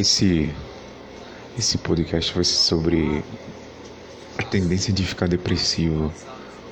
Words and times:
esse 0.00 0.54
esse 1.58 1.78
podcast 1.78 2.34
vai 2.34 2.44
ser 2.44 2.56
sobre 2.56 3.24
a 4.38 4.42
tendência 4.42 4.92
de 4.92 5.06
ficar 5.06 5.26
depressivo 5.26 6.12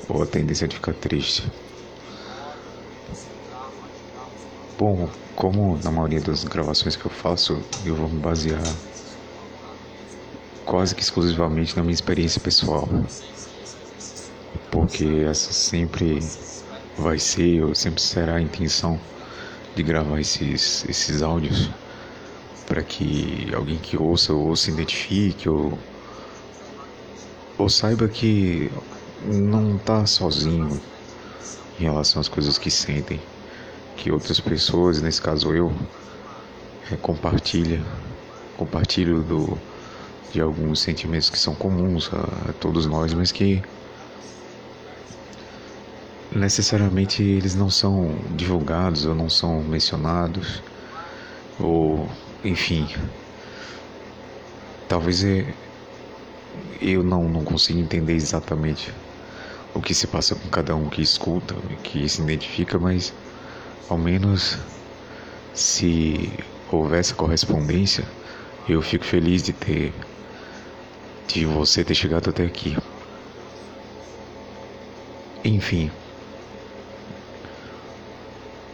ou 0.08 0.22
a 0.22 0.26
tendência 0.26 0.68
de 0.68 0.76
ficar 0.76 0.92
triste. 0.94 1.42
Bom, 4.78 5.08
como 5.34 5.78
na 5.78 5.90
maioria 5.90 6.20
das 6.20 6.44
gravações 6.44 6.96
que 6.96 7.06
eu 7.06 7.10
faço, 7.10 7.54
eu 7.84 7.96
vou 7.96 8.08
me 8.08 8.20
basear 8.20 8.74
quase 10.66 10.94
que 10.94 11.02
exclusivamente 11.02 11.76
na 11.76 11.82
minha 11.82 11.94
experiência 11.94 12.40
pessoal. 12.40 12.86
Porque 14.70 15.24
essa 15.26 15.52
sempre 15.52 16.20
vai 16.98 17.18
ser 17.18 17.62
ou 17.62 17.74
sempre 17.74 18.02
será 18.02 18.36
a 18.36 18.42
intenção 18.42 19.00
de 19.74 19.82
gravar 19.82 20.20
esses, 20.20 20.84
esses 20.88 21.22
áudios 21.22 21.70
para 22.74 22.82
que 22.82 23.54
alguém 23.54 23.78
que 23.78 23.96
ouça 23.96 24.32
ou 24.32 24.56
se 24.56 24.68
identifique 24.68 25.48
ou, 25.48 25.78
ou 27.56 27.68
saiba 27.68 28.08
que 28.08 28.68
não 29.24 29.76
está 29.76 30.04
sozinho 30.06 30.80
em 31.78 31.84
relação 31.84 32.20
às 32.20 32.26
coisas 32.26 32.58
que 32.58 32.72
sentem, 32.72 33.20
que 33.96 34.10
outras 34.10 34.40
pessoas, 34.40 35.00
nesse 35.00 35.22
caso 35.22 35.54
eu, 35.54 35.72
é, 36.90 36.96
compartilha, 36.96 37.80
compartilho 38.56 39.22
do, 39.22 39.56
de 40.32 40.40
alguns 40.40 40.80
sentimentos 40.80 41.30
que 41.30 41.38
são 41.38 41.54
comuns 41.54 42.10
a, 42.12 42.50
a 42.50 42.52
todos 42.54 42.86
nós, 42.86 43.14
mas 43.14 43.30
que 43.30 43.62
necessariamente 46.34 47.22
eles 47.22 47.54
não 47.54 47.70
são 47.70 48.16
divulgados 48.34 49.06
ou 49.06 49.14
não 49.14 49.30
são 49.30 49.62
mencionados 49.62 50.60
ou 51.60 52.08
enfim 52.44 52.86
talvez 54.88 55.24
eu 56.80 57.02
não, 57.02 57.28
não 57.28 57.44
consiga 57.44 57.80
entender 57.80 58.14
exatamente 58.14 58.92
o 59.74 59.80
que 59.80 59.94
se 59.94 60.06
passa 60.06 60.36
com 60.36 60.48
cada 60.48 60.76
um 60.76 60.88
que 60.88 61.02
escuta, 61.02 61.56
que 61.82 62.08
se 62.08 62.22
identifica, 62.22 62.78
mas 62.78 63.12
ao 63.88 63.98
menos 63.98 64.58
se 65.52 66.32
houver 66.70 67.00
essa 67.00 67.14
correspondência, 67.14 68.04
eu 68.68 68.80
fico 68.80 69.04
feliz 69.04 69.42
de 69.42 69.52
ter 69.52 69.92
de 71.26 71.44
você 71.46 71.82
ter 71.82 71.94
chegado 71.94 72.30
até 72.30 72.44
aqui. 72.44 72.76
Enfim, 75.44 75.90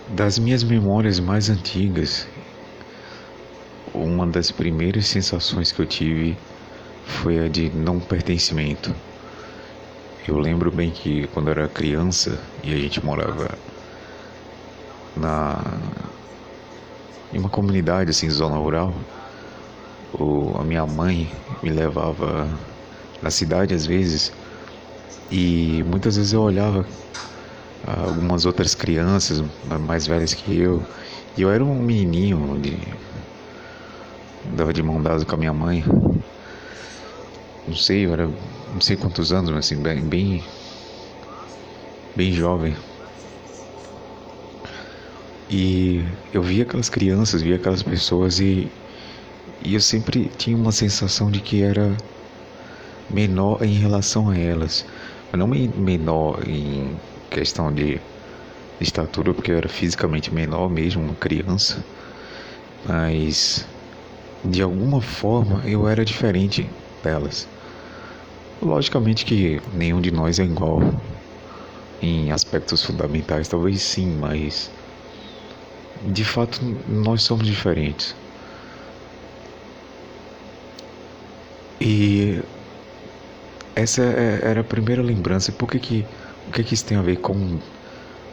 das 0.09 0.39
minhas 0.39 0.63
memórias 0.63 1.19
mais 1.19 1.49
antigas, 1.49 2.27
uma 3.95 4.27
das 4.27 4.51
primeiras 4.51 5.07
sensações 5.07 5.73
que 5.73 5.81
eu 5.81 5.87
tive 5.87 6.37
foi 7.05 7.39
a 7.39 7.49
de 7.49 7.71
não 7.71 7.99
pertencimento. 7.99 8.95
Eu 10.27 10.39
lembro 10.39 10.71
bem 10.71 10.91
que 10.91 11.27
quando 11.29 11.49
eu 11.49 11.53
era 11.53 11.69
criança 11.69 12.39
e 12.63 12.73
a 12.73 12.77
gente 12.77 13.05
morava 13.05 13.59
na 15.17 15.59
em 17.33 17.39
uma 17.39 17.49
comunidade 17.49 18.11
assim, 18.11 18.29
zona 18.29 18.57
rural, 18.57 18.93
o, 20.13 20.57
a 20.59 20.65
minha 20.65 20.85
mãe 20.87 21.31
me 21.63 21.71
levava 21.71 22.49
na 23.23 23.31
cidade 23.31 23.75
às 23.75 23.87
vezes 23.87 24.33
e 25.31 25.85
muitas 25.87 26.17
vezes 26.17 26.33
eu 26.33 26.43
olhava 26.43 26.85
algumas 27.87 28.45
outras 28.45 28.75
crianças 28.75 29.43
mais 29.81 30.07
velhas 30.07 30.35
que 30.35 30.59
eu 30.59 30.85
e 31.37 31.43
eu 31.43 31.51
era 31.51 31.65
um 31.65 31.81
menininho 31.81 32.59
de 32.59 32.77
dava 34.45 34.73
de 34.73 34.83
mão 34.83 35.03
dada 35.03 35.25
com 35.25 35.35
a 35.35 35.39
minha 35.39 35.53
mãe 35.53 35.85
não 37.67 37.77
sei 37.77 38.07
eu 38.07 38.13
era 38.13 38.29
não 38.73 38.81
sei 38.81 38.97
quantos 38.97 39.33
anos, 39.33 39.51
mas 39.51 39.67
assim, 39.67 39.77
bem, 39.77 40.01
bem, 40.01 40.43
bem 42.15 42.33
jovem. 42.33 42.77
E 45.51 46.05
eu 46.33 46.43
via 46.43 46.63
aquelas 46.63 46.89
crianças, 46.89 47.43
via 47.43 47.57
aquelas 47.57 47.83
pessoas 47.83 48.39
e, 48.39 48.71
e 49.63 49.75
eu 49.75 49.81
sempre 49.81 50.31
tinha 50.39 50.57
uma 50.57 50.71
sensação 50.71 51.31
de 51.31 51.41
que 51.41 51.63
era 51.63 51.97
menor 53.09 53.63
em 53.63 53.75
relação 53.75 54.31
a 54.31 54.39
elas. 54.39 54.85
Mas 55.33 55.39
não 55.39 55.49
menor 55.49 56.41
em 56.49 56.97
questão 57.29 57.73
de 57.73 58.01
estatura, 58.81 59.35
porque 59.35 59.51
eu 59.51 59.57
era 59.57 59.69
fisicamente 59.69 60.33
menor 60.33 60.71
mesmo, 60.71 61.03
uma 61.03 61.15
criança. 61.15 61.85
Mas 62.87 63.67
de 64.45 64.63
alguma 64.63 65.01
forma 65.01 65.63
eu 65.67 65.89
era 65.89 66.05
diferente 66.05 66.77
delas. 67.03 67.49
Logicamente 68.63 69.25
que 69.25 69.61
nenhum 69.73 70.01
de 70.01 70.11
nós 70.11 70.39
é 70.39 70.45
igual 70.45 70.81
em 72.03 72.31
aspectos 72.33 72.83
fundamentais, 72.85 73.49
talvez 73.49 73.83
sim, 73.83 74.17
mas 74.19 74.71
de 76.03 76.25
fato 76.25 76.61
nós 76.89 77.23
somos 77.23 77.47
diferentes. 77.47 78.17
E 81.81 82.45
essa 83.75 84.03
é, 84.03 84.41
era 84.43 84.61
a 84.61 84.65
primeira 84.65 85.03
lembrança. 85.03 85.53
Por 85.53 85.69
que 85.71 85.81
que, 85.81 86.09
o 86.47 86.53
que 86.53 86.65
que 86.65 86.75
isso 86.75 86.85
tem 86.87 86.97
a 86.97 87.03
ver 87.03 87.17
com 87.19 87.61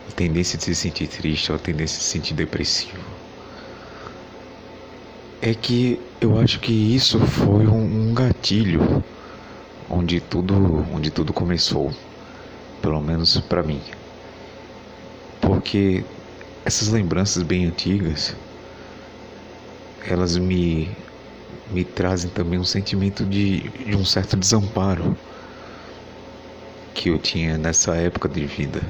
a 0.10 0.12
tendência 0.14 0.58
de 0.58 0.66
se 0.66 0.76
sentir 0.76 1.08
triste 1.08 1.52
ou 1.52 1.58
a 1.58 1.60
tendência 1.60 1.98
de 1.98 2.04
se 2.04 2.10
sentir 2.10 2.34
depressivo? 2.34 3.17
É 5.42 5.54
que 5.54 6.00
eu 6.20 6.40
acho 6.40 6.60
que 6.60 6.72
isso 6.72 7.20
foi 7.20 7.68
um, 7.68 8.10
um 8.10 8.14
gatilho 8.14 9.04
onde 9.90 10.20
tudo, 10.20 10.86
onde 10.92 11.12
tudo 11.12 11.32
começou, 11.32 11.92
pelo 12.82 13.00
menos 13.02 13.40
para 13.42 13.62
mim. 13.64 13.82
Porque 15.40 16.04
essas 16.66 16.90
lembranças 16.90 17.44
bem 17.44 17.66
antigas, 17.66 18.36
elas 20.08 20.38
me 20.38 20.90
me 21.70 21.84
trazem 21.84 22.30
também 22.30 22.58
um 22.60 22.64
sentimento 22.64 23.26
de, 23.26 23.60
de 23.70 23.96
um 23.96 24.06
certo 24.06 24.38
desamparo 24.38 25.18
que 26.94 27.10
eu 27.10 27.20
tinha 27.20 27.58
nessa 27.58 27.96
época 27.96 28.28
de 28.30 28.46
vida. 28.46 28.82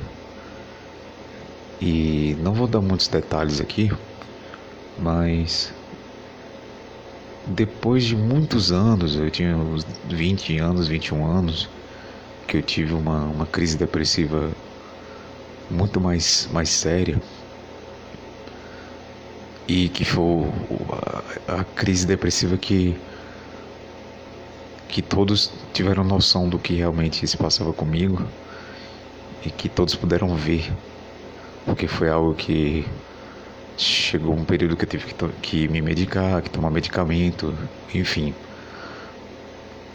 E 1.81 2.35
não 2.39 2.53
vou 2.53 2.67
dar 2.67 2.81
muitos 2.81 3.07
detalhes 3.07 3.59
aqui, 3.61 3.91
mas 4.97 5.73
depois 7.47 8.03
de 8.03 8.15
muitos 8.15 8.71
anos, 8.71 9.15
eu 9.15 9.31
tinha 9.31 9.55
uns 9.55 9.85
20 10.09 10.57
anos, 10.57 10.87
21 10.87 11.25
anos, 11.25 11.69
que 12.47 12.57
eu 12.57 12.61
tive 12.61 12.93
uma, 12.93 13.23
uma 13.25 13.45
crise 13.45 13.77
depressiva 13.77 14.51
muito 15.69 15.99
mais, 15.99 16.49
mais 16.51 16.69
séria. 16.69 17.21
E 19.67 19.89
que 19.89 20.03
foi 20.03 20.49
a, 21.47 21.61
a 21.61 21.63
crise 21.63 22.05
depressiva 22.05 22.57
que, 22.57 22.97
que 24.89 25.01
todos 25.01 25.51
tiveram 25.73 26.03
noção 26.03 26.49
do 26.49 26.57
que 26.57 26.73
realmente 26.73 27.25
se 27.27 27.37
passava 27.37 27.73
comigo 27.73 28.25
e 29.45 29.51
que 29.51 29.69
todos 29.69 29.93
puderam 29.95 30.35
ver, 30.35 30.71
porque 31.65 31.87
foi 31.87 32.09
algo 32.09 32.33
que 32.33 32.85
chegou 33.77 34.33
um 34.33 34.43
período 34.43 34.75
que 34.75 34.85
eu 34.85 34.89
tive 34.89 35.05
que, 35.05 35.27
que 35.41 35.67
me 35.67 35.81
medicar, 35.81 36.41
que 36.41 36.49
tomar 36.49 36.71
medicamento, 36.71 37.53
enfim. 37.93 38.33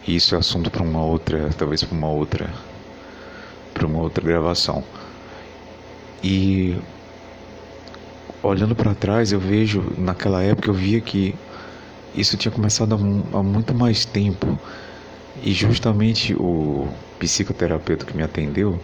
Isso 0.06 0.34
é 0.34 0.38
assunto 0.38 0.70
para 0.70 0.82
uma 0.82 1.04
outra, 1.04 1.50
talvez 1.56 1.82
para 1.82 1.96
uma 1.96 2.08
outra, 2.08 2.48
para 3.74 3.86
uma 3.86 4.00
outra 4.00 4.24
gravação. 4.24 4.84
E 6.22 6.76
olhando 8.42 8.74
para 8.74 8.94
trás, 8.94 9.32
eu 9.32 9.40
vejo, 9.40 9.92
naquela 9.98 10.42
época 10.42 10.70
eu 10.70 10.74
via 10.74 11.00
que 11.00 11.34
isso 12.14 12.36
tinha 12.36 12.52
começado 12.52 12.94
há, 12.94 13.38
há 13.38 13.42
muito 13.42 13.74
mais 13.74 14.04
tempo. 14.04 14.58
E 15.42 15.52
justamente 15.52 16.34
o 16.34 16.88
psicoterapeuta 17.18 18.04
que 18.04 18.16
me 18.16 18.22
atendeu, 18.22 18.78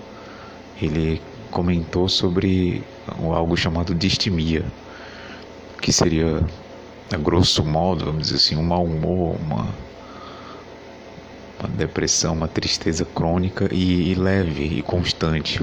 ele 0.81 1.21
comentou 1.51 2.09
sobre 2.09 2.83
algo 3.07 3.57
chamado 3.57 3.95
distimia 3.95 4.65
que 5.81 5.93
seria, 5.93 6.43
a 7.13 7.17
grosso 7.17 7.65
modo, 7.65 8.05
vamos 8.05 8.25
dizer 8.25 8.37
assim, 8.37 8.57
um 8.57 8.63
mau 8.63 8.85
humor, 8.85 9.37
uma, 9.41 9.69
uma 11.61 11.69
depressão, 11.77 12.35
uma 12.35 12.49
tristeza 12.49 13.05
crônica 13.05 13.69
e, 13.73 14.13
e 14.13 14.15
leve 14.15 14.79
e 14.79 14.83
constante. 14.83 15.61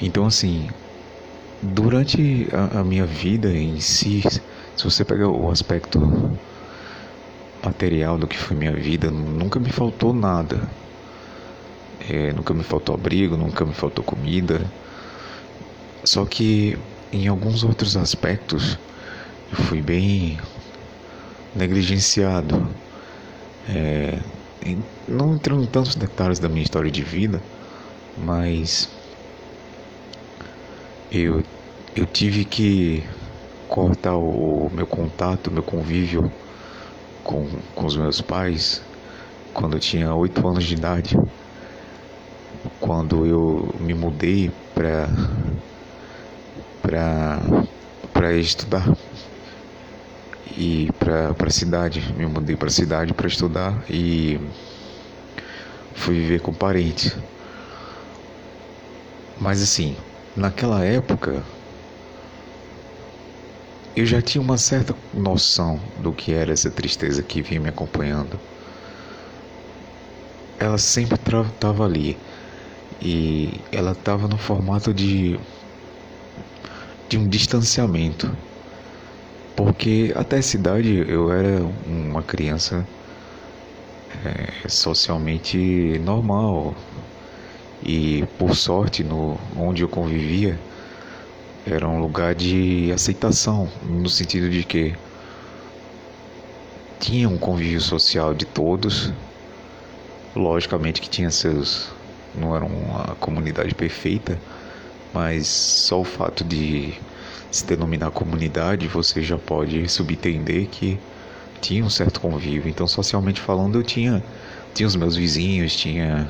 Então, 0.00 0.26
assim, 0.26 0.68
durante 1.62 2.48
a, 2.52 2.80
a, 2.80 2.84
minha 2.84 3.04
vida 3.04 3.50
em 3.52 3.80
si, 3.80 4.22
se 4.76 4.84
você 4.84 5.04
pegar 5.04 5.28
o 5.28 5.50
aspecto 5.50 6.38
material 7.64 8.16
do 8.16 8.26
que 8.26 8.38
foi 8.38 8.56
minha 8.56 8.72
vida, 8.72 9.10
nunca 9.10 9.58
me 9.58 9.70
faltou 9.70 10.12
nada. 10.12 10.68
É, 12.08 12.32
nunca 12.32 12.54
me 12.54 12.62
faltou 12.62 12.94
abrigo, 12.94 13.36
nunca 13.36 13.64
me 13.64 13.74
faltou 13.74 14.04
comida. 14.04 14.60
Só 16.04 16.24
que 16.24 16.78
em 17.12 17.26
alguns 17.28 17.64
outros 17.64 17.96
aspectos 17.96 18.78
eu 19.50 19.64
fui 19.64 19.80
bem 19.80 20.38
negligenciado. 21.54 22.68
É, 23.68 24.18
não 25.06 25.34
entrando 25.34 25.62
em 25.62 25.66
tantos 25.66 25.94
detalhes 25.94 26.38
da 26.38 26.48
minha 26.48 26.62
história 26.62 26.90
de 26.90 27.02
vida, 27.02 27.40
mas 28.16 28.88
eu, 31.10 31.42
eu 31.96 32.06
tive 32.06 32.44
que 32.44 33.02
cortar 33.68 34.16
o 34.16 34.70
meu 34.72 34.86
contato, 34.86 35.50
meu 35.50 35.62
convívio 35.62 36.30
com, 37.22 37.46
com 37.74 37.86
os 37.86 37.96
meus 37.96 38.20
pais 38.20 38.82
quando 39.52 39.76
eu 39.76 39.80
tinha 39.80 40.14
oito 40.14 40.46
anos 40.46 40.64
de 40.64 40.74
idade, 40.74 41.16
quando 42.80 43.26
eu 43.26 43.74
me 43.80 43.92
mudei 43.92 44.50
para 44.74 45.08
para 46.88 48.34
estudar 48.34 48.96
e 50.56 50.88
para 50.98 51.34
a 51.46 51.50
cidade, 51.50 52.00
me 52.16 52.24
mudei 52.24 52.56
para 52.56 52.68
a 52.68 52.70
cidade 52.70 53.12
para 53.12 53.26
estudar 53.26 53.84
e 53.90 54.40
fui 55.94 56.14
viver 56.14 56.40
com 56.40 56.52
parentes. 56.54 57.14
Mas 59.38 59.62
assim, 59.62 59.96
naquela 60.34 60.82
época 60.82 61.44
eu 63.94 64.06
já 64.06 64.22
tinha 64.22 64.40
uma 64.40 64.56
certa 64.56 64.96
noção 65.12 65.78
do 65.98 66.12
que 66.12 66.32
era 66.32 66.52
essa 66.52 66.70
tristeza 66.70 67.22
que 67.22 67.42
vinha 67.42 67.60
me 67.60 67.68
acompanhando. 67.68 68.40
Ela 70.58 70.78
sempre 70.78 71.16
estava 71.16 71.84
ali 71.84 72.16
e 73.00 73.60
ela 73.70 73.92
estava 73.92 74.26
no 74.26 74.38
formato 74.38 74.94
de 74.94 75.38
de 77.08 77.18
um 77.18 77.26
distanciamento, 77.26 78.30
porque 79.56 80.12
até 80.14 80.38
essa 80.38 80.56
idade 80.56 81.04
eu 81.08 81.32
era 81.32 81.62
uma 81.86 82.22
criança 82.22 82.86
é, 84.24 84.68
socialmente 84.68 85.98
normal 86.04 86.74
e 87.82 88.24
por 88.38 88.54
sorte 88.54 89.02
no 89.04 89.38
onde 89.56 89.82
eu 89.82 89.88
convivia 89.88 90.58
era 91.70 91.86
um 91.86 92.00
lugar 92.00 92.34
de 92.34 92.90
aceitação, 92.92 93.68
no 93.84 94.08
sentido 94.08 94.48
de 94.48 94.64
que 94.64 94.94
tinha 96.98 97.28
um 97.28 97.36
convívio 97.36 97.80
social 97.80 98.32
de 98.34 98.46
todos. 98.46 99.12
Logicamente 100.34 101.00
que 101.00 101.10
tinha 101.10 101.30
seus. 101.30 101.90
não 102.34 102.54
era 102.56 102.64
uma 102.64 103.16
comunidade 103.16 103.74
perfeita, 103.74 104.38
mas 105.12 105.46
só 105.48 106.00
o 106.00 106.04
fato 106.04 106.44
de 106.44 106.94
se 107.50 107.64
denominar 107.66 108.10
comunidade 108.10 108.86
você 108.88 109.22
já 109.22 109.38
pode 109.38 109.88
subentender 109.88 110.66
que 110.68 110.98
tinha 111.60 111.84
um 111.84 111.90
certo 111.90 112.20
convívio. 112.20 112.68
Então, 112.68 112.86
socialmente 112.86 113.40
falando, 113.40 113.78
eu 113.78 113.82
tinha, 113.82 114.22
tinha 114.74 114.86
os 114.86 114.96
meus 114.96 115.16
vizinhos, 115.16 115.74
tinha, 115.76 116.28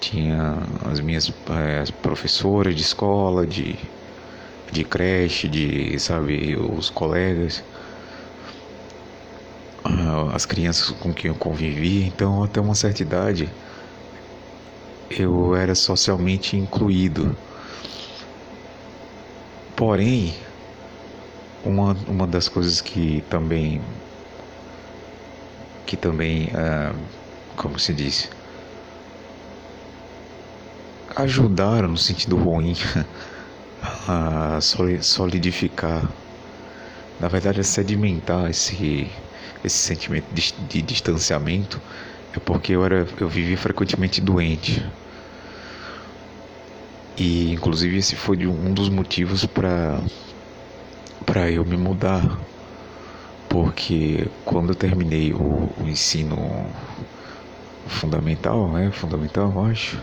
tinha 0.00 0.58
as 0.90 1.00
minhas 1.00 1.30
é, 1.50 1.84
professoras 2.02 2.74
de 2.74 2.82
escola, 2.82 3.46
de 3.46 3.76
de 4.72 4.84
creche, 4.84 5.48
de, 5.48 5.98
sabe, 6.00 6.56
os 6.56 6.90
colegas, 6.90 7.62
ah, 9.84 10.30
as 10.34 10.44
crianças 10.46 10.90
com 10.90 11.12
quem 11.12 11.30
eu 11.30 11.34
convivi. 11.34 12.04
Então, 12.04 12.42
até 12.42 12.60
uma 12.60 12.74
certa 12.74 13.02
idade, 13.02 13.48
eu 15.10 15.54
era 15.54 15.74
socialmente 15.74 16.56
incluído. 16.56 17.36
Porém, 19.76 20.34
uma, 21.64 21.94
uma 22.06 22.26
das 22.26 22.48
coisas 22.48 22.80
que 22.80 23.22
também 23.28 23.80
que 25.86 25.96
também 25.96 26.50
ah, 26.54 26.94
como 27.56 27.78
se 27.78 27.92
diz 27.92 28.30
ajudaram 31.16 31.88
no 31.88 31.96
sentido 31.96 32.36
ruim 32.36 32.74
a 34.08 34.58
solidificar, 35.00 36.08
na 37.20 37.28
verdade, 37.28 37.60
a 37.60 37.64
sedimentar 37.64 38.50
esse, 38.50 39.10
esse 39.62 39.76
sentimento 39.76 40.26
de, 40.32 40.52
de 40.66 40.82
distanciamento, 40.82 41.80
é 42.32 42.38
porque 42.40 42.72
eu, 42.72 42.84
era, 42.84 43.06
eu 43.20 43.28
vivi 43.28 43.56
frequentemente 43.56 44.20
doente. 44.20 44.84
E, 47.16 47.52
inclusive, 47.52 47.98
esse 47.98 48.16
foi 48.16 48.46
um 48.46 48.72
dos 48.72 48.88
motivos 48.88 49.46
para 49.46 50.00
para 51.24 51.50
eu 51.50 51.64
me 51.64 51.76
mudar. 51.76 52.38
Porque 53.48 54.26
quando 54.44 54.70
eu 54.70 54.74
terminei 54.74 55.32
o, 55.32 55.68
o 55.80 55.88
ensino 55.88 56.36
fundamental, 57.86 58.76
é 58.78 58.90
fundamental, 58.90 59.50
eu 59.54 59.64
acho 59.66 59.98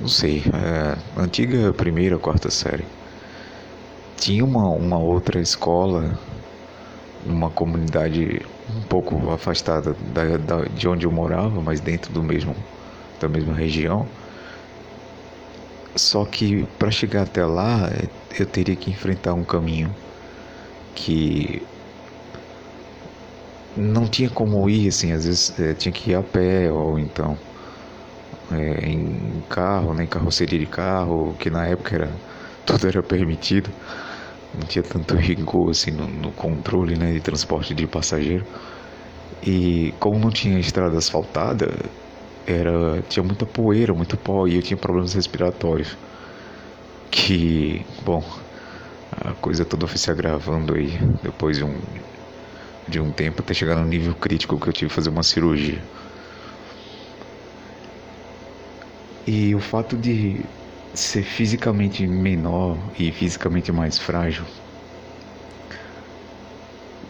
não 0.00 0.08
sei, 0.08 0.42
é, 0.52 0.96
antiga 1.20 1.72
primeira, 1.72 2.18
quarta 2.18 2.50
série. 2.50 2.84
Tinha 4.16 4.44
uma, 4.44 4.68
uma 4.70 4.98
outra 4.98 5.40
escola 5.40 6.18
numa 7.24 7.50
comunidade 7.50 8.40
um 8.74 8.82
pouco 8.82 9.30
afastada 9.30 9.94
da, 10.12 10.36
da, 10.36 10.64
de 10.64 10.88
onde 10.88 11.06
eu 11.06 11.12
morava, 11.12 11.60
mas 11.60 11.80
dentro 11.80 12.12
do 12.12 12.22
mesmo 12.22 12.54
da 13.20 13.28
mesma 13.28 13.54
região. 13.54 14.06
Só 15.96 16.24
que 16.24 16.64
para 16.78 16.90
chegar 16.90 17.22
até 17.22 17.44
lá, 17.44 17.90
eu 18.38 18.46
teria 18.46 18.76
que 18.76 18.90
enfrentar 18.90 19.34
um 19.34 19.44
caminho 19.44 19.94
que 20.94 21.62
não 23.76 24.06
tinha 24.08 24.30
como 24.30 24.68
ir, 24.68 24.88
assim, 24.88 25.12
às 25.12 25.24
vezes 25.24 25.58
é, 25.58 25.74
tinha 25.74 25.92
que 25.92 26.10
ir 26.10 26.14
a 26.14 26.22
pé 26.22 26.70
ou 26.72 26.98
então 26.98 27.36
é, 28.50 28.88
em 28.88 29.42
carro, 29.48 29.88
nem 29.94 30.04
né, 30.04 30.06
carroceria 30.06 30.58
de 30.58 30.66
carro, 30.66 31.34
que 31.38 31.50
na 31.50 31.66
época 31.66 31.94
era 31.96 32.10
tudo 32.64 32.88
era 32.88 33.02
permitido, 33.02 33.70
não 34.54 34.66
tinha 34.66 34.82
tanto 34.82 35.14
rigor 35.16 35.70
assim 35.70 35.90
no, 35.90 36.06
no 36.06 36.32
controle 36.32 36.96
né, 36.96 37.12
de 37.12 37.20
transporte 37.20 37.74
de 37.74 37.86
passageiro. 37.86 38.44
E 39.42 39.94
como 40.00 40.18
não 40.18 40.30
tinha 40.30 40.58
estrada 40.58 40.98
asfaltada, 40.98 41.68
era 42.46 43.02
tinha 43.08 43.22
muita 43.24 43.46
poeira, 43.46 43.94
muito 43.94 44.16
pó 44.16 44.46
e 44.46 44.56
eu 44.56 44.62
tinha 44.62 44.76
problemas 44.76 45.14
respiratórios. 45.14 45.96
Que, 47.10 47.86
bom, 48.04 48.22
a 49.10 49.34
coisa 49.34 49.64
toda 49.64 49.86
foi 49.86 49.98
se 49.98 50.10
agravando 50.10 50.74
aí 50.74 50.98
depois 51.22 51.58
de 51.58 51.64
um 51.64 51.80
de 52.88 53.00
um 53.00 53.12
tempo 53.12 53.42
até 53.42 53.52
chegar 53.54 53.76
no 53.76 53.84
nível 53.84 54.14
crítico 54.14 54.58
que 54.60 54.68
eu 54.68 54.72
tive 54.72 54.88
que 54.88 54.94
fazer 54.94 55.10
uma 55.10 55.22
cirurgia. 55.22 55.82
E 59.26 59.54
o 59.54 59.60
fato 59.60 59.96
de 59.96 60.48
ser 60.94 61.22
fisicamente 61.22 62.06
menor 62.06 62.92
e 62.98 63.10
fisicamente 63.12 63.72
mais 63.72 63.98
frágil, 63.98 64.46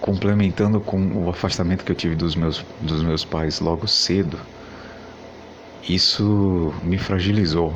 complementando 0.01 0.81
com 0.81 0.99
o 1.25 1.29
afastamento 1.29 1.85
que 1.85 1.93
eu 1.93 1.97
tive 1.97 2.15
dos 2.17 2.35
meus, 2.35 2.65
dos 2.81 3.03
meus 3.03 3.25
pais 3.25 3.61
logo 3.61 3.87
cedo, 3.87 4.39
isso 5.89 6.75
me 6.83 6.99
fragilizou. 6.99 7.75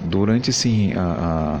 Durante 0.00 0.50
assim 0.50 0.92
a, 0.94 1.60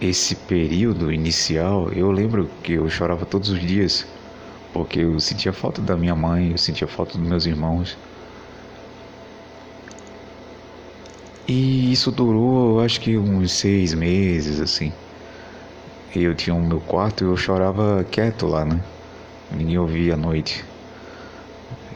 esse 0.00 0.34
período 0.34 1.12
inicial, 1.12 1.92
eu 1.92 2.10
lembro 2.10 2.50
que 2.62 2.72
eu 2.72 2.88
chorava 2.88 3.24
todos 3.24 3.50
os 3.50 3.60
dias 3.60 4.06
porque 4.72 5.00
eu 5.00 5.20
sentia 5.20 5.52
falta 5.52 5.82
da 5.82 5.96
minha 5.96 6.14
mãe, 6.14 6.52
eu 6.52 6.58
sentia 6.58 6.88
falta 6.88 7.18
dos 7.18 7.26
meus 7.28 7.46
irmãos. 7.46 7.96
E 11.46 11.92
isso 11.92 12.10
durou, 12.10 12.80
acho 12.80 13.00
que 13.00 13.18
uns 13.18 13.52
seis 13.52 13.92
meses, 13.92 14.60
assim. 14.60 14.92
Eu 16.14 16.34
tinha 16.34 16.54
o 16.54 16.60
meu 16.60 16.80
quarto 16.80 17.24
e 17.24 17.26
eu 17.26 17.36
chorava 17.36 18.04
quieto 18.04 18.46
lá, 18.46 18.64
né? 18.64 18.80
Ninguém 19.56 19.78
ouvia 19.78 20.14
à 20.14 20.16
noite. 20.16 20.64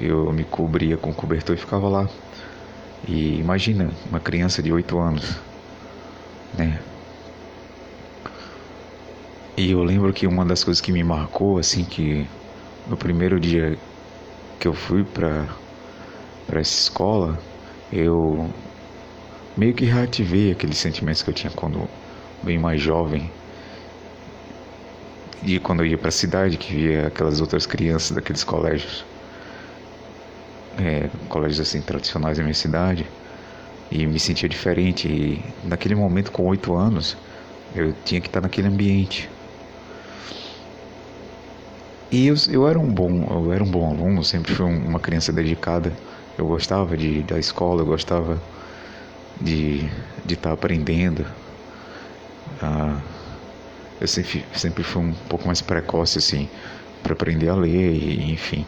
Eu 0.00 0.32
me 0.32 0.44
cobria 0.44 0.96
com 0.96 1.12
cobertor 1.12 1.56
e 1.56 1.58
ficava 1.58 1.88
lá. 1.88 2.08
E 3.06 3.38
imagina, 3.38 3.90
uma 4.08 4.20
criança 4.20 4.62
de 4.62 4.72
oito 4.72 4.98
anos, 4.98 5.36
né? 6.54 6.80
E 9.56 9.70
eu 9.70 9.82
lembro 9.82 10.12
que 10.12 10.26
uma 10.26 10.44
das 10.44 10.62
coisas 10.62 10.80
que 10.80 10.92
me 10.92 11.02
marcou, 11.02 11.58
assim, 11.58 11.84
que 11.84 12.26
no 12.86 12.96
primeiro 12.96 13.40
dia 13.40 13.78
que 14.60 14.68
eu 14.68 14.74
fui 14.74 15.02
para 15.04 15.46
para 16.46 16.60
essa 16.60 16.78
escola, 16.78 17.38
eu 17.92 18.48
meio 19.56 19.74
que 19.74 19.84
reativei 19.84 20.52
aqueles 20.52 20.78
sentimentos 20.78 21.22
que 21.22 21.30
eu 21.30 21.34
tinha 21.34 21.50
quando 21.50 21.88
bem 22.42 22.58
mais 22.58 22.80
jovem. 22.80 23.30
E 25.42 25.58
quando 25.60 25.80
eu 25.80 25.86
ia 25.86 25.98
para 25.98 26.08
a 26.08 26.12
cidade, 26.12 26.56
que 26.56 26.74
via 26.74 27.06
aquelas 27.08 27.40
outras 27.40 27.66
crianças 27.66 28.12
daqueles 28.12 28.42
colégios, 28.42 29.04
é, 30.78 31.08
colégios 31.28 31.60
assim 31.60 31.80
tradicionais 31.80 32.38
da 32.38 32.42
minha 32.42 32.54
cidade, 32.54 33.06
e 33.90 34.06
me 34.06 34.18
sentia 34.18 34.48
diferente. 34.48 35.08
E 35.08 35.44
naquele 35.64 35.94
momento, 35.94 36.32
com 36.32 36.44
oito 36.46 36.74
anos, 36.76 37.16
eu 37.74 37.94
tinha 38.04 38.20
que 38.20 38.28
estar 38.28 38.40
naquele 38.40 38.68
ambiente. 38.68 39.28
E 42.10 42.26
eu, 42.26 42.34
eu 42.48 42.68
era 42.68 42.78
um 42.78 42.92
bom, 42.92 43.24
eu 43.30 43.52
era 43.52 43.62
um 43.62 43.70
bom 43.70 43.88
aluno, 43.90 44.24
sempre 44.24 44.54
fui 44.54 44.64
uma 44.64 45.00
criança 45.00 45.32
dedicada. 45.32 45.92
Eu 46.38 46.46
gostava 46.46 46.96
de 46.96 47.22
da 47.22 47.38
escola, 47.38 47.82
eu 47.82 47.86
gostava 47.86 48.40
de 49.40 49.88
de 50.26 50.34
estar 50.34 50.52
aprendendo. 50.52 51.24
Ah, 52.60 53.00
eu 54.00 54.06
sempre 54.06 54.44
sempre 54.54 54.82
fui 54.82 55.02
um 55.02 55.12
pouco 55.28 55.46
mais 55.46 55.60
precoce 55.62 56.18
assim 56.18 56.48
para 57.02 57.12
aprender 57.12 57.48
a 57.48 57.54
ler 57.54 57.92
e 57.92 58.32
enfim. 58.32 58.66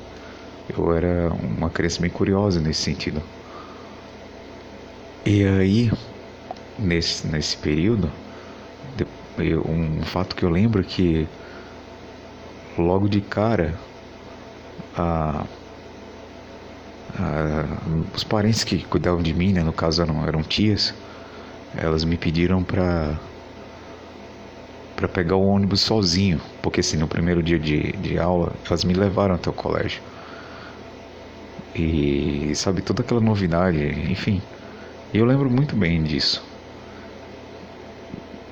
Eu 0.68 0.94
era 0.94 1.32
uma 1.32 1.70
criança 1.70 2.00
bem 2.00 2.10
curiosa 2.10 2.60
nesse 2.60 2.82
sentido. 2.82 3.22
E 5.24 5.44
aí, 5.44 5.90
nesse, 6.78 7.26
nesse 7.26 7.56
período, 7.56 8.10
um 9.66 10.02
fato 10.02 10.34
que 10.34 10.44
eu 10.44 10.50
lembro 10.50 10.80
é 10.80 10.84
que 10.84 11.28
logo 12.76 13.08
de 13.08 13.20
cara 13.20 13.74
a, 14.96 15.44
a, 17.18 17.64
os 18.14 18.24
parentes 18.24 18.64
que 18.64 18.84
cuidavam 18.84 19.22
de 19.22 19.34
mim, 19.34 19.52
né, 19.52 19.62
no 19.62 19.72
caso 19.72 20.02
eram, 20.02 20.24
eram 20.26 20.42
tias, 20.42 20.94
elas 21.76 22.04
me 22.04 22.16
pediram 22.16 22.62
para 22.62 23.18
para 24.98 25.06
pegar 25.06 25.36
o 25.36 25.46
ônibus 25.46 25.80
sozinho, 25.80 26.40
porque 26.60 26.80
assim, 26.80 26.96
no 26.96 27.06
primeiro 27.06 27.40
dia 27.40 27.56
de, 27.56 27.92
de 27.92 28.18
aula, 28.18 28.52
elas 28.66 28.82
me 28.82 28.92
levaram 28.92 29.36
até 29.36 29.48
o 29.48 29.52
colégio. 29.52 30.02
E 31.72 32.52
sabe, 32.56 32.82
toda 32.82 33.02
aquela 33.02 33.20
novidade, 33.20 33.78
enfim. 34.10 34.42
Eu 35.14 35.24
lembro 35.24 35.48
muito 35.48 35.76
bem 35.76 36.02
disso. 36.02 36.42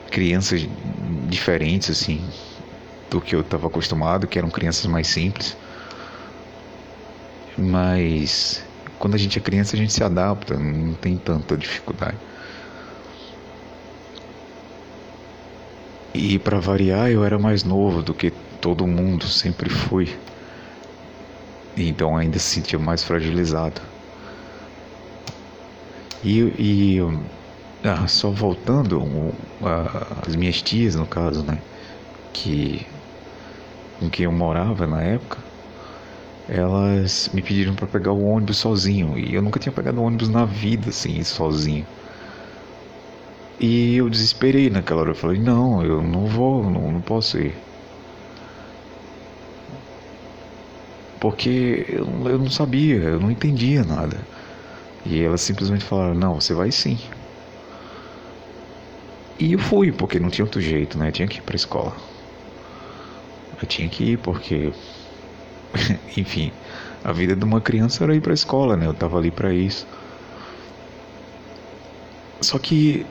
Crianças 0.08 0.64
diferentes, 1.28 1.90
assim, 1.90 2.24
do 3.10 3.20
que 3.20 3.34
eu 3.34 3.40
estava 3.40 3.66
acostumado, 3.66 4.28
que 4.28 4.38
eram 4.38 4.48
crianças 4.48 4.86
mais 4.86 5.08
simples. 5.08 5.56
Mas 7.58 8.64
quando 9.00 9.16
a 9.16 9.18
gente 9.18 9.36
é 9.36 9.42
criança, 9.42 9.74
a 9.74 9.78
gente 9.78 9.92
se 9.92 10.04
adapta, 10.04 10.56
não 10.56 10.94
tem 10.94 11.18
tanta 11.18 11.56
dificuldade. 11.56 12.16
E 16.16 16.38
para 16.38 16.58
variar, 16.58 17.10
eu 17.10 17.24
era 17.24 17.38
mais 17.38 17.62
novo 17.62 18.02
do 18.02 18.14
que 18.14 18.32
todo 18.60 18.86
mundo 18.86 19.26
sempre 19.26 19.68
fui. 19.68 20.08
Então 21.76 22.16
ainda 22.16 22.38
se 22.38 22.54
sentia 22.54 22.78
mais 22.78 23.04
fragilizado. 23.04 23.80
E, 26.24 26.40
e 26.58 26.98
ah, 27.84 28.08
só 28.08 28.30
voltando, 28.30 29.32
as 30.26 30.34
minhas 30.34 30.62
tias, 30.62 30.94
no 30.94 31.06
caso, 31.06 31.42
né, 31.42 31.58
que 32.32 32.86
com 34.00 34.10
quem 34.10 34.24
eu 34.24 34.32
morava 34.32 34.86
na 34.86 35.02
época, 35.02 35.38
elas 36.48 37.30
me 37.32 37.42
pediram 37.42 37.74
para 37.74 37.86
pegar 37.86 38.12
o 38.12 38.24
ônibus 38.24 38.58
sozinho 38.58 39.18
e 39.18 39.34
eu 39.34 39.42
nunca 39.42 39.58
tinha 39.58 39.72
pegado 39.72 40.00
um 40.00 40.04
ônibus 40.04 40.28
na 40.28 40.44
vida 40.44 40.90
assim, 40.90 41.22
sozinho. 41.22 41.86
E 43.60 43.96
eu 43.96 44.08
desesperei 44.08 44.70
naquela 44.70 45.00
hora, 45.02 45.10
eu 45.10 45.14
falei: 45.14 45.38
"Não, 45.40 45.82
eu 45.84 46.02
não 46.02 46.26
vou, 46.26 46.70
não, 46.70 46.90
não 46.92 47.02
posso 47.02 47.38
ir". 47.38 47.54
Porque 51.20 51.86
eu, 51.88 52.06
eu 52.28 52.38
não 52.38 52.50
sabia, 52.50 52.96
eu 52.96 53.20
não 53.20 53.30
entendia 53.30 53.82
nada. 53.84 54.26
E 55.04 55.22
elas 55.22 55.40
simplesmente 55.42 55.84
falaram: 55.84 56.14
"Não, 56.14 56.34
você 56.40 56.54
vai 56.54 56.70
sim". 56.72 56.98
E 59.38 59.52
eu 59.52 59.58
fui, 59.58 59.92
porque 59.92 60.18
não 60.18 60.30
tinha 60.30 60.44
outro 60.44 60.60
jeito, 60.60 60.98
né? 60.98 61.08
Eu 61.08 61.12
tinha 61.12 61.28
que 61.28 61.38
ir 61.38 61.42
para 61.42 61.54
a 61.54 61.56
escola. 61.56 61.96
Eu 63.60 63.66
tinha 63.66 63.88
que 63.88 64.04
ir 64.12 64.18
porque, 64.18 64.72
enfim, 66.16 66.52
a 67.04 67.12
vida 67.12 67.34
de 67.36 67.44
uma 67.44 67.60
criança 67.60 68.04
era 68.04 68.14
ir 68.14 68.20
para 68.20 68.32
a 68.32 68.34
escola, 68.34 68.76
né? 68.76 68.86
Eu 68.86 68.94
tava 68.94 69.18
ali 69.18 69.30
para 69.30 69.52
isso. 69.54 69.86
Só 72.40 72.58
que 72.58 73.06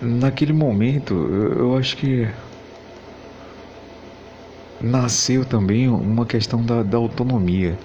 naquele 0.00 0.52
momento, 0.52 1.14
eu, 1.14 1.76
acho 1.76 1.96
que 1.96 2.28
nasceu 4.80 5.44
também 5.44 5.88
uma 5.88 6.26
questão 6.26 6.62
da, 6.62 6.82
da 6.82 6.98
autonomia. 6.98 7.78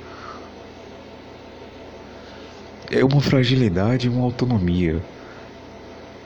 É 2.89 3.03
uma 3.03 3.21
fragilidade 3.21 4.07
e 4.07 4.09
uma 4.09 4.23
autonomia. 4.23 5.01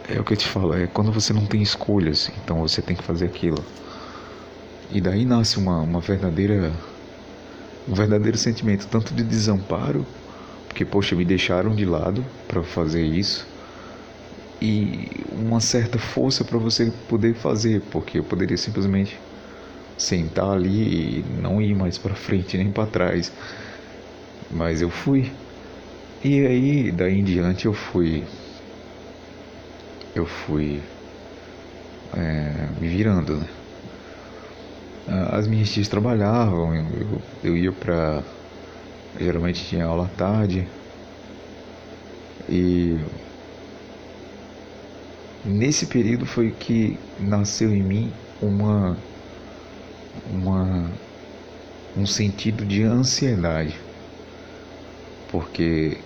É 0.09 0.19
o 0.19 0.23
que 0.23 0.33
eu 0.33 0.37
te 0.37 0.47
falo, 0.47 0.73
é 0.73 0.87
quando 0.87 1.11
você 1.11 1.33
não 1.33 1.45
tem 1.45 1.61
escolhas, 1.61 2.31
então 2.43 2.59
você 2.59 2.81
tem 2.81 2.95
que 2.95 3.03
fazer 3.03 3.25
aquilo. 3.25 3.63
E 4.91 5.01
daí 5.01 5.25
nasce 5.25 5.57
uma, 5.57 5.81
uma 5.81 5.99
verdadeira 5.99 6.71
um 7.87 7.93
verdadeiro 7.93 8.37
sentimento 8.37 8.87
tanto 8.87 9.13
de 9.13 9.23
desamparo, 9.23 10.05
porque 10.67 10.83
poxa, 10.83 11.15
me 11.15 11.23
deixaram 11.23 11.75
de 11.75 11.85
lado 11.85 12.25
para 12.47 12.63
fazer 12.63 13.03
isso, 13.03 13.47
e 14.61 15.07
uma 15.31 15.59
certa 15.59 15.99
força 15.99 16.43
para 16.43 16.57
você 16.57 16.91
poder 17.09 17.35
fazer, 17.35 17.81
porque 17.91 18.19
eu 18.19 18.23
poderia 18.23 18.57
simplesmente 18.57 19.17
sentar 19.97 20.51
ali 20.51 21.19
e 21.19 21.25
não 21.41 21.61
ir 21.61 21.75
mais 21.75 21.97
para 21.97 22.15
frente 22.15 22.57
nem 22.57 22.71
para 22.71 22.87
trás. 22.87 23.31
Mas 24.51 24.81
eu 24.81 24.89
fui. 24.89 25.31
E 26.23 26.45
aí, 26.45 26.91
daí 26.91 27.19
em 27.19 27.23
diante 27.23 27.65
eu 27.65 27.73
fui 27.73 28.23
eu 30.15 30.25
fui 30.25 30.81
é, 32.13 32.67
me 32.79 32.87
virando, 32.87 33.37
né? 33.37 33.47
As 35.31 35.47
minhas 35.47 35.69
tias 35.71 35.87
trabalhavam, 35.87 36.73
eu, 36.75 37.21
eu 37.43 37.57
ia 37.57 37.71
para. 37.71 38.23
Geralmente 39.19 39.65
tinha 39.65 39.85
aula 39.85 40.05
à 40.05 40.09
tarde. 40.09 40.67
E 42.49 42.95
nesse 45.45 45.85
período 45.87 46.25
foi 46.25 46.51
que 46.51 46.99
nasceu 47.19 47.73
em 47.73 47.83
mim 47.83 48.11
uma, 48.41 48.97
uma 50.25 50.91
um 51.95 52.05
sentido 52.05 52.65
de 52.65 52.83
ansiedade. 52.83 53.75
Porque 55.31 55.97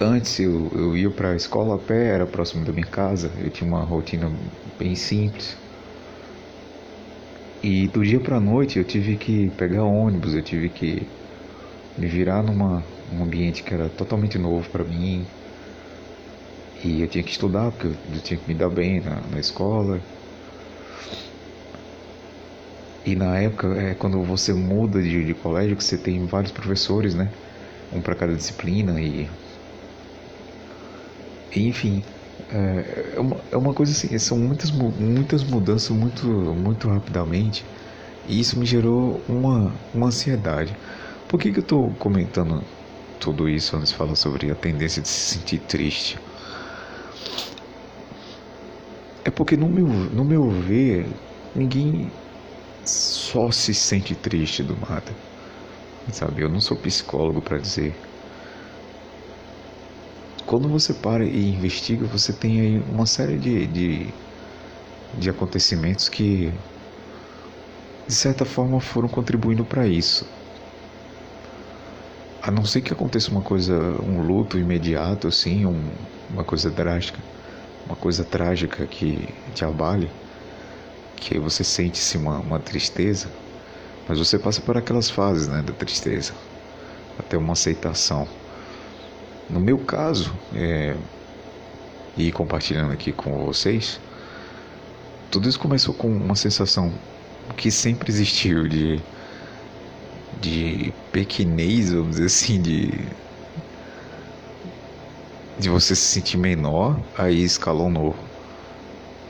antes 0.00 0.38
eu, 0.38 0.70
eu 0.74 0.96
ia 0.96 1.10
para 1.10 1.30
a 1.32 1.36
escola 1.36 1.76
a 1.76 1.78
pé, 1.78 2.08
era 2.08 2.26
próximo 2.26 2.64
da 2.64 2.72
minha 2.72 2.86
casa, 2.86 3.30
eu 3.38 3.50
tinha 3.50 3.68
uma 3.68 3.82
rotina 3.84 4.30
bem 4.78 4.94
simples. 4.94 5.56
E 7.62 7.88
do 7.88 8.04
dia 8.04 8.20
para 8.20 8.38
noite 8.40 8.78
eu 8.78 8.84
tive 8.84 9.16
que 9.16 9.50
pegar 9.50 9.84
ônibus, 9.84 10.34
eu 10.34 10.42
tive 10.42 10.68
que 10.68 11.08
me 11.96 12.06
virar 12.06 12.42
numa 12.42 12.82
um 13.12 13.22
ambiente 13.22 13.62
que 13.62 13.72
era 13.72 13.88
totalmente 13.88 14.38
novo 14.38 14.68
para 14.70 14.84
mim. 14.84 15.26
E 16.84 17.00
eu 17.00 17.08
tinha 17.08 17.24
que 17.24 17.32
estudar, 17.32 17.72
porque 17.72 17.88
eu 17.88 18.20
tinha 18.22 18.38
que 18.38 18.46
me 18.48 18.54
dar 18.54 18.70
bem 18.70 19.00
na, 19.00 19.20
na 19.22 19.40
escola. 19.40 20.00
E 23.06 23.14
na 23.14 23.38
época, 23.38 23.68
é 23.80 23.94
quando 23.94 24.22
você 24.24 24.52
muda 24.52 25.00
de, 25.02 25.24
de 25.24 25.34
colégio, 25.34 25.76
que 25.76 25.84
você 25.84 25.96
tem 25.98 26.26
vários 26.26 26.52
professores, 26.52 27.14
né? 27.14 27.30
Um 27.92 28.00
para 28.02 28.14
cada 28.16 28.34
disciplina 28.34 29.00
e. 29.00 29.28
enfim, 31.54 32.02
é, 32.50 33.14
é, 33.16 33.20
uma, 33.20 33.36
é 33.52 33.56
uma 33.56 33.74
coisa 33.74 33.92
assim, 33.92 34.16
são 34.18 34.38
muitas, 34.38 34.70
muitas 34.70 35.44
mudanças 35.44 35.90
muito, 35.90 36.26
muito 36.26 36.88
rapidamente 36.88 37.64
e 38.28 38.40
isso 38.40 38.58
me 38.58 38.66
gerou 38.66 39.22
uma, 39.28 39.74
uma 39.94 40.08
ansiedade. 40.08 40.76
Por 41.28 41.40
que, 41.40 41.52
que 41.52 41.58
eu 41.58 41.62
estou 41.62 41.94
comentando 41.96 42.64
tudo 43.20 43.48
isso 43.48 43.76
antes 43.76 43.90
de 43.90 43.96
falar 43.96 44.16
sobre 44.16 44.50
a 44.50 44.56
tendência 44.56 45.02
de 45.02 45.08
se 45.08 45.34
sentir 45.36 45.60
triste? 45.60 46.18
É 49.24 49.30
porque 49.30 49.56
no 49.56 49.68
meu, 49.68 49.86
no 49.86 50.24
meu 50.24 50.50
ver, 50.50 51.06
ninguém 51.54 52.10
só 52.84 53.50
se 53.50 53.74
sente 53.74 54.14
triste 54.14 54.62
do 54.62 54.76
nada. 54.76 55.12
Sabe, 56.12 56.42
eu 56.42 56.50
não 56.50 56.60
sou 56.60 56.76
psicólogo 56.76 57.40
para 57.42 57.58
dizer 57.58 57.94
quando 60.46 60.68
você 60.68 60.92
para 60.94 61.24
e 61.24 61.48
investiga, 61.54 62.06
você 62.06 62.32
tem 62.32 62.60
aí 62.60 62.78
uma 62.78 63.06
série 63.06 63.38
de, 63.38 63.66
de, 63.66 64.14
de 65.18 65.30
acontecimentos 65.30 66.08
que, 66.08 66.52
de 68.06 68.14
certa 68.14 68.44
forma, 68.44 68.80
foram 68.80 69.08
contribuindo 69.08 69.64
para 69.64 69.86
isso. 69.86 70.26
A 72.42 72.50
não 72.50 72.64
ser 72.64 72.82
que 72.82 72.92
aconteça 72.92 73.30
uma 73.30 73.42
coisa, 73.42 73.74
um 74.02 74.20
luto 74.22 74.58
imediato, 74.58 75.26
assim, 75.28 75.64
um, 75.64 75.90
uma 76.30 76.44
coisa 76.44 76.70
drástica, 76.70 77.18
uma 77.86 77.96
coisa 77.96 78.24
trágica 78.24 78.86
que 78.86 79.28
te 79.54 79.64
abale, 79.64 80.10
que 81.16 81.38
você 81.38 81.64
sente-se 81.64 82.16
uma, 82.16 82.38
uma 82.38 82.58
tristeza, 82.58 83.28
mas 84.08 84.18
você 84.18 84.38
passa 84.38 84.60
por 84.60 84.76
aquelas 84.76 85.10
fases 85.10 85.48
né, 85.48 85.62
da 85.62 85.72
tristeza, 85.72 86.32
até 87.18 87.36
uma 87.36 87.52
aceitação. 87.52 88.28
No 89.48 89.60
meu 89.60 89.78
caso, 89.78 90.34
é, 90.54 90.96
e 92.16 92.30
compartilhando 92.32 92.92
aqui 92.92 93.12
com 93.12 93.44
vocês, 93.44 94.00
tudo 95.30 95.48
isso 95.48 95.58
começou 95.58 95.94
com 95.94 96.08
uma 96.08 96.36
sensação 96.36 96.92
que 97.56 97.70
sempre 97.70 98.10
existiu 98.10 98.68
de 98.68 99.02
de 100.40 100.92
pequenez, 101.12 101.92
vamos 101.92 102.16
dizer 102.16 102.26
assim, 102.26 102.60
de 102.60 102.90
de 105.58 105.68
você 105.68 105.94
se 105.94 106.02
sentir 106.02 106.36
menor, 106.36 106.98
aí 107.16 107.42
escalonou 107.42 108.14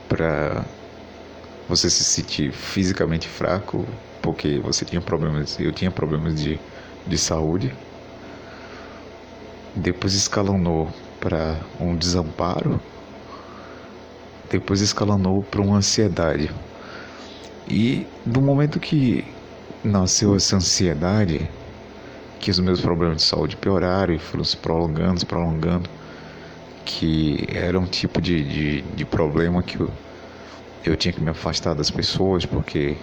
para 0.07 0.65
você 1.67 1.89
se 1.89 2.03
sentir 2.03 2.51
fisicamente 2.51 3.27
fraco, 3.27 3.85
porque 4.21 4.59
você 4.59 4.85
tinha 4.85 5.01
problemas, 5.01 5.59
eu 5.59 5.71
tinha 5.71 5.91
problemas 5.91 6.41
de, 6.41 6.59
de 7.05 7.17
saúde. 7.17 7.73
Depois 9.75 10.13
escalonou 10.13 10.89
para 11.19 11.59
um 11.79 11.95
desamparo. 11.95 12.79
Depois 14.49 14.81
escalonou 14.81 15.43
para 15.43 15.61
uma 15.61 15.77
ansiedade. 15.77 16.51
E 17.67 18.07
do 18.25 18.41
momento 18.41 18.79
que 18.79 19.25
nasceu 19.83 20.35
essa 20.35 20.55
ansiedade, 20.55 21.49
que 22.39 22.51
os 22.51 22.59
meus 22.59 22.79
problemas 22.79 23.17
de 23.17 23.23
saúde 23.23 23.57
pioraram 23.57 24.13
e 24.13 24.19
foram 24.19 24.43
se 24.43 24.55
prolongando, 24.55 25.19
se 25.19 25.25
prolongando, 25.25 25.89
que 26.85 27.47
era 27.49 27.79
um 27.79 27.87
tipo 27.87 28.21
de, 28.21 28.43
de, 28.43 28.81
de 28.81 29.05
problema 29.05 29.63
que 29.63 29.79
eu, 29.79 29.91
eu 30.85 30.95
tinha 30.95 31.13
que 31.13 31.21
me 31.21 31.29
afastar 31.31 31.75
das 31.75 31.91
pessoas 31.91 32.45
porque 32.45 32.95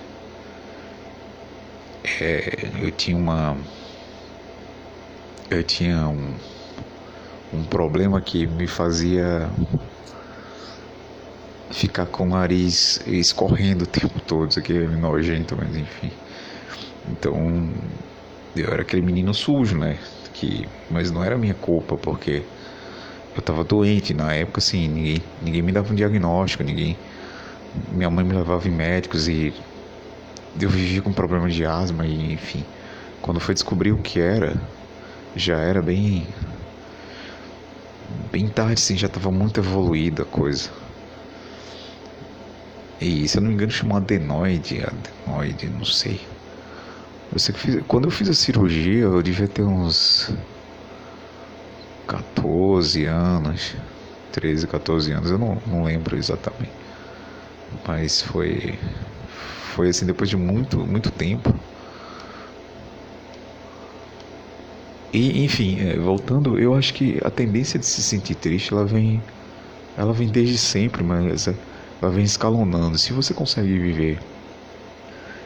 é, 2.21 2.71
eu 2.81 2.91
tinha 2.93 3.17
uma 3.17 3.57
eu 5.51 5.63
tinha 5.63 6.09
um, 6.09 6.35
um 7.53 7.65
problema 7.65 8.21
que 8.21 8.47
me 8.47 8.67
fazia 8.67 9.51
ficar 11.71 12.07
com 12.07 12.25
o 12.25 12.29
nariz 12.29 13.01
escorrendo 13.07 13.85
o 13.85 13.87
tempo 13.87 14.21
todo, 14.21 14.51
isso 14.51 14.59
aqui 14.59 14.73
é 14.73 14.87
nojento, 14.87 15.57
mas 15.57 15.77
enfim. 15.77 16.11
Então, 17.11 17.35
eu 18.55 18.71
era 18.73 18.83
aquele 18.83 19.03
menino 19.03 19.33
sujo, 19.35 19.77
né? 19.79 19.99
Que, 20.35 20.69
mas 20.91 21.11
não 21.11 21.23
era 21.23 21.39
minha 21.39 21.55
culpa, 21.55 21.97
porque 21.97 22.43
eu 23.35 23.43
tava 23.43 23.65
doente 23.65 24.13
na 24.13 24.35
época, 24.35 24.59
assim, 24.59 24.89
ninguém, 24.89 25.23
ninguém 25.41 25.63
me 25.63 25.73
dava 25.73 25.93
um 25.93 25.97
diagnóstico, 25.97 26.63
ninguém. 26.63 26.97
Minha 27.91 28.11
mãe 28.11 28.25
me 28.25 28.35
levava 28.35 28.69
em 28.69 28.71
médicos 28.71 29.29
e 29.29 29.55
eu 30.61 30.69
vivia 30.69 31.01
com 31.01 31.13
problemas 31.13 31.55
de 31.55 31.65
asma 31.65 32.07
e 32.07 32.35
enfim. 32.35 32.65
Quando 33.23 33.41
foi 33.41 33.55
descobrir 33.55 33.93
o 33.93 33.99
que 33.99 34.21
era, 34.21 34.61
já 35.35 35.59
era 35.59 35.81
bem. 35.81 36.27
bem 38.31 38.49
tarde, 38.49 38.75
assim, 38.75 38.97
já 38.97 39.09
tava 39.09 39.31
muito 39.31 39.61
evoluída 39.61 40.23
a 40.25 40.27
coisa. 40.27 40.71
E 43.01 43.27
se 43.27 43.39
eu 43.39 43.43
não 43.43 43.49
me 43.49 43.55
engano 43.55 43.73
chamou 43.73 43.97
adenoide, 43.97 44.85
adenoide, 45.27 45.69
não 45.69 45.85
sei. 45.85 46.21
Eu 47.33 47.39
sei 47.39 47.55
que 47.55 47.61
fiz, 47.61 47.83
quando 47.89 48.05
eu 48.05 48.11
fiz 48.11 48.29
a 48.29 48.35
cirurgia 48.35 49.05
eu 49.05 49.23
devia 49.23 49.49
ter 49.49 49.63
uns 49.63 50.31
14 52.07 53.05
anos, 53.07 53.75
13, 54.33 54.67
14 54.67 55.13
anos, 55.13 55.31
eu 55.31 55.39
não, 55.39 55.61
não 55.67 55.85
lembro 55.85 56.17
exatamente. 56.17 56.73
Mas 57.87 58.23
foi 58.23 58.79
foi 59.75 59.89
assim 59.89 60.05
depois 60.07 60.29
de 60.29 60.37
muito, 60.37 60.79
muito 60.87 61.11
tempo. 61.11 61.55
E 65.13 65.45
enfim, 65.45 65.79
é, 65.81 65.97
voltando, 65.99 66.59
eu 66.59 66.75
acho 66.75 66.95
que 66.95 67.19
a 67.23 67.31
tendência 67.31 67.79
de 67.79 67.87
se 67.87 68.03
sentir 68.03 68.35
triste, 68.35 68.73
ela 68.73 68.85
vem 68.85 69.23
ela 69.97 70.13
vem 70.13 70.29
desde 70.29 70.59
sempre, 70.59 71.03
mas 71.05 71.49
ela 71.49 72.11
vem 72.11 72.25
escalonando. 72.25 72.99
Se 72.99 73.13
você 73.13 73.35
consegue 73.35 73.79
viver 73.79 74.21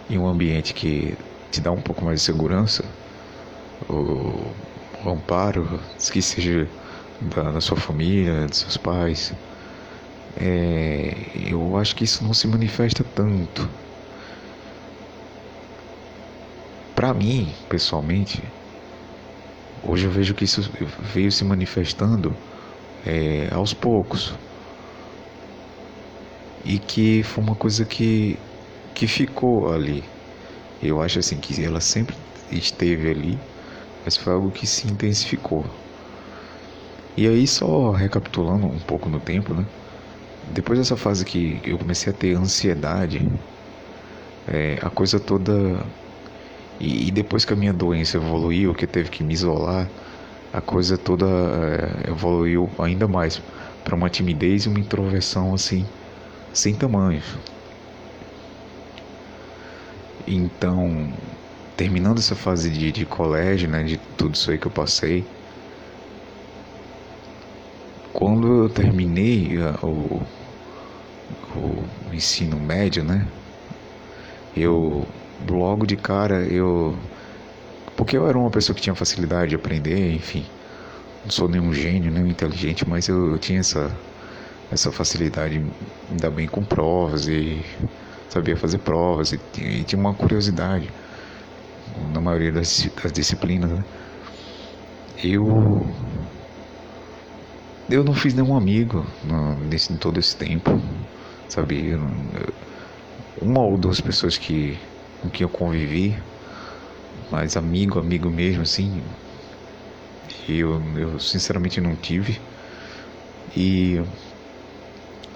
em 0.08 0.18
um 0.18 0.26
ambiente 0.26 0.72
que 0.74 1.16
te 1.50 1.60
dá 1.60 1.70
um 1.72 1.80
pouco 1.80 2.04
mais 2.04 2.20
de 2.20 2.26
segurança, 2.26 2.84
o, 3.88 4.52
o 5.04 5.10
amparo, 5.10 5.80
que 6.12 6.22
seja 6.22 6.68
da, 7.20 7.52
da, 7.52 7.60
sua 7.60 7.76
família, 7.76 8.46
dos 8.46 8.58
seus 8.58 8.76
pais, 8.76 9.32
é, 10.36 11.14
eu 11.48 11.76
acho 11.76 11.94
que 11.96 12.04
isso 12.04 12.24
não 12.24 12.34
se 12.34 12.46
manifesta 12.46 13.04
tanto. 13.14 13.68
Para 16.94 17.12
mim, 17.12 17.52
pessoalmente, 17.68 18.42
hoje 19.82 20.06
eu 20.06 20.10
vejo 20.10 20.34
que 20.34 20.44
isso 20.44 20.70
veio 21.00 21.30
se 21.30 21.44
manifestando 21.44 22.34
é, 23.04 23.48
aos 23.52 23.74
poucos 23.74 24.34
e 26.64 26.78
que 26.78 27.22
foi 27.22 27.44
uma 27.44 27.54
coisa 27.54 27.84
que 27.84 28.38
que 28.96 29.06
ficou 29.06 29.70
ali. 29.72 30.02
Eu 30.82 31.02
acho 31.02 31.18
assim 31.18 31.36
que 31.36 31.62
ela 31.62 31.80
sempre 31.80 32.16
esteve 32.50 33.10
ali, 33.10 33.38
mas 34.06 34.16
foi 34.16 34.32
algo 34.32 34.52
que 34.52 34.68
se 34.68 34.86
intensificou. 34.86 35.66
E 37.16 37.26
aí 37.26 37.44
só 37.46 37.90
recapitulando 37.90 38.66
um 38.66 38.78
pouco 38.78 39.08
no 39.08 39.18
tempo, 39.18 39.52
né? 39.52 39.66
Depois 40.52 40.78
dessa 40.78 40.96
fase 40.96 41.24
que 41.24 41.60
eu 41.64 41.76
comecei 41.76 42.12
a 42.12 42.16
ter 42.16 42.36
ansiedade, 42.36 43.28
é, 44.46 44.78
a 44.80 44.88
coisa 44.88 45.18
toda 45.18 45.84
e, 46.78 47.08
e, 47.08 47.10
depois 47.10 47.44
que 47.44 47.52
a 47.52 47.56
minha 47.56 47.72
doença 47.72 48.16
evoluiu, 48.18 48.74
que 48.74 48.86
teve 48.86 49.10
que 49.10 49.24
me 49.24 49.34
isolar, 49.34 49.88
a 50.52 50.60
coisa 50.60 50.96
toda 50.96 51.26
é, 51.26 52.10
evoluiu 52.10 52.70
ainda 52.78 53.08
mais 53.08 53.42
para 53.82 53.96
uma 53.96 54.10
timidez 54.10 54.66
e 54.66 54.68
uma 54.68 54.78
introversão 54.78 55.54
assim, 55.54 55.84
sem 56.52 56.74
tamanho. 56.74 57.22
Então, 60.26 61.12
terminando 61.76 62.18
essa 62.18 62.34
fase 62.34 62.70
de, 62.70 62.90
de 62.90 63.04
colégio, 63.04 63.68
né, 63.68 63.82
de 63.82 63.98
tudo 64.16 64.34
isso 64.34 64.50
aí 64.50 64.58
que 64.58 64.66
eu 64.66 64.70
passei, 64.70 65.24
quando 68.12 68.64
eu 68.64 68.68
terminei 68.70 69.58
uh, 69.58 69.86
o, 69.86 70.22
o 71.54 72.14
ensino 72.14 72.58
médio, 72.58 73.04
né, 73.04 73.26
eu 74.56 75.06
logo 75.48 75.86
de 75.86 75.96
cara 75.96 76.44
eu. 76.46 76.96
Porque 77.96 78.16
eu 78.16 78.28
era 78.28 78.38
uma 78.38 78.50
pessoa 78.50 78.74
que 78.74 78.82
tinha 78.82 78.94
facilidade 78.94 79.50
de 79.50 79.56
aprender, 79.56 80.12
enfim. 80.12 80.44
Não 81.24 81.30
sou 81.30 81.48
nenhum 81.48 81.72
gênio, 81.72 82.10
nem 82.10 82.28
inteligente, 82.28 82.88
mas 82.88 83.08
eu, 83.08 83.32
eu 83.32 83.38
tinha 83.38 83.60
essa, 83.60 83.90
essa 84.70 84.92
facilidade, 84.92 85.64
ainda 86.10 86.30
bem 86.30 86.46
com 86.46 86.62
provas 86.62 87.26
e 87.26 87.62
sabia 88.28 88.56
fazer 88.56 88.78
provas 88.78 89.32
e, 89.32 89.40
e 89.58 89.84
tinha 89.84 89.98
uma 89.98 90.14
curiosidade 90.14 90.90
na 92.12 92.20
maioria 92.20 92.52
das, 92.52 92.88
das 93.02 93.12
disciplinas. 93.12 93.70
Né? 93.70 93.84
Eu 95.22 95.86
eu 97.88 98.02
não 98.02 98.14
fiz 98.14 98.34
nenhum 98.34 98.56
amigo 98.56 99.06
no, 99.24 99.56
nesse, 99.60 99.92
em 99.92 99.96
todo 99.96 100.18
esse 100.18 100.36
tempo, 100.36 100.70
sabe? 101.48 101.90
Eu, 101.90 102.00
uma 103.40 103.60
ou 103.60 103.78
duas 103.78 104.00
pessoas 104.00 104.36
que 104.36 104.76
com 105.22 105.30
quem 105.30 105.44
eu 105.44 105.48
convivi, 105.48 106.16
mas 107.30 107.56
amigo, 107.56 107.98
amigo 107.98 108.30
mesmo, 108.30 108.62
assim, 108.62 109.02
eu, 110.48 110.80
eu 110.96 111.18
sinceramente 111.18 111.80
não 111.80 111.94
tive. 111.96 112.40
E 113.56 114.00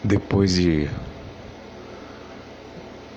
depois 0.05 0.55
de 0.55 0.89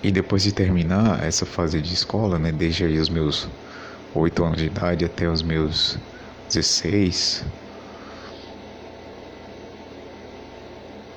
e 0.04 0.12
depois 0.12 0.44
de 0.44 0.52
terminar 0.52 1.24
essa 1.24 1.46
fase 1.46 1.82
de 1.82 1.94
escola, 1.94 2.38
né, 2.38 2.52
desde 2.52 2.86
aí 2.86 3.00
os 3.00 3.10
meus 3.10 3.48
8 4.13 4.44
anos 4.44 4.58
de 4.58 4.66
idade 4.66 5.06
até 5.06 5.30
os 5.30 5.42
meus 5.42 5.98
16, 6.50 7.46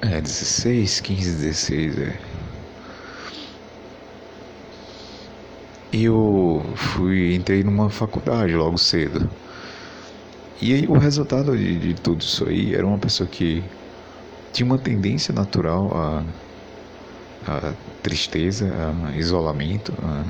é 0.03 0.21
16, 0.21 1.01
15, 1.01 1.33
16, 1.33 1.99
é 1.99 2.17
eu 5.93 6.63
fui 6.77 7.35
entrei 7.35 7.63
numa 7.63 7.89
faculdade 7.91 8.55
logo 8.55 8.77
cedo. 8.79 9.29
E 10.61 10.73
aí 10.75 10.87
o 10.87 10.99
resultado 10.99 11.57
de, 11.57 11.79
de 11.79 11.95
tudo 11.95 12.23
isso 12.23 12.49
aí 12.49 12.75
era 12.75 12.87
uma 12.87 12.99
pessoa 12.99 13.29
que 13.29 13.63
tinha 14.53 14.67
uma 14.67 14.79
tendência 14.79 15.35
natural 15.35 15.91
a, 15.95 16.25
a 17.47 17.75
tristeza, 18.07 18.73
a 19.09 19.17
isolamento, 19.17 19.93
a, 20.01 20.25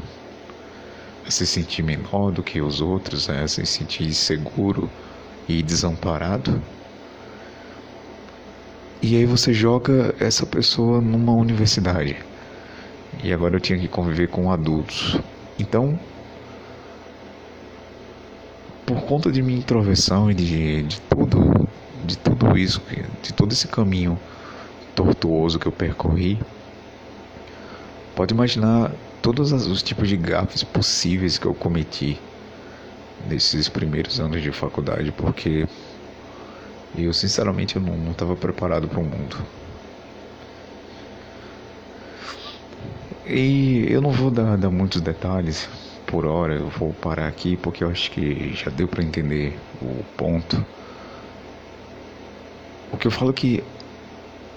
a, 1.26 1.30
se 1.30 1.46
sentir 1.46 1.82
menor 1.82 2.32
do 2.32 2.42
que 2.42 2.58
os 2.58 2.80
outros, 2.80 3.28
a 3.28 3.46
se 3.46 3.66
sentir 3.66 4.04
inseguro 4.04 4.90
e 5.46 5.62
desamparado. 5.62 6.62
E 9.02 9.14
aí 9.14 9.26
você 9.26 9.52
joga 9.52 10.14
essa 10.18 10.46
pessoa 10.46 11.02
numa 11.02 11.34
universidade. 11.34 12.16
E 13.22 13.30
agora 13.30 13.56
eu 13.56 13.60
tinha 13.60 13.78
que 13.78 13.88
conviver 13.88 14.28
com 14.28 14.50
adultos. 14.50 15.20
Então, 15.58 16.00
por 18.86 19.02
conta 19.02 19.30
de 19.30 19.42
minha 19.42 19.58
introversão 19.58 20.30
e 20.30 20.34
de, 20.34 20.82
de 20.84 21.00
tudo 21.02 21.68
de 22.06 22.16
tudo 22.16 22.56
isso, 22.56 22.80
de 23.20 23.34
todo 23.34 23.52
esse 23.52 23.68
caminho 23.68 24.18
tortuoso 24.94 25.58
que 25.58 25.66
eu 25.66 25.72
percorri, 25.72 26.38
pode 28.16 28.32
imaginar 28.32 28.90
todos 29.20 29.52
os 29.52 29.82
tipos 29.82 30.08
de 30.08 30.16
gafes 30.16 30.64
possíveis 30.64 31.36
que 31.38 31.46
eu 31.46 31.54
cometi 31.54 32.18
nesses 33.28 33.68
primeiros 33.68 34.18
anos 34.18 34.42
de 34.42 34.50
faculdade, 34.50 35.12
porque 35.12 35.68
eu 36.96 37.12
sinceramente 37.12 37.76
eu 37.76 37.82
não 37.82 38.12
estava 38.12 38.34
preparado 38.34 38.88
para 38.88 39.00
o 39.00 39.04
mundo. 39.04 39.36
E 43.26 43.86
eu 43.90 44.00
não 44.00 44.12
vou 44.12 44.30
dar, 44.30 44.56
dar 44.56 44.70
muitos 44.70 45.02
detalhes 45.02 45.68
por 46.06 46.24
hora, 46.24 46.54
eu 46.54 46.68
vou 46.70 46.94
parar 46.94 47.26
aqui 47.26 47.56
porque 47.56 47.84
eu 47.84 47.90
acho 47.90 48.10
que 48.10 48.54
já 48.54 48.70
deu 48.70 48.88
para 48.88 49.04
entender 49.04 49.58
o 49.82 50.02
ponto. 50.16 50.64
O 52.90 52.96
que 52.96 53.06
eu 53.06 53.10
falo 53.10 53.30
é 53.30 53.34
que 53.34 53.64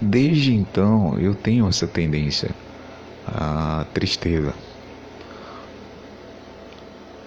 desde 0.00 0.54
então 0.54 1.18
eu 1.18 1.34
tenho 1.34 1.68
essa 1.68 1.86
tendência 1.86 2.54
à 3.32 3.84
tristeza. 3.92 4.54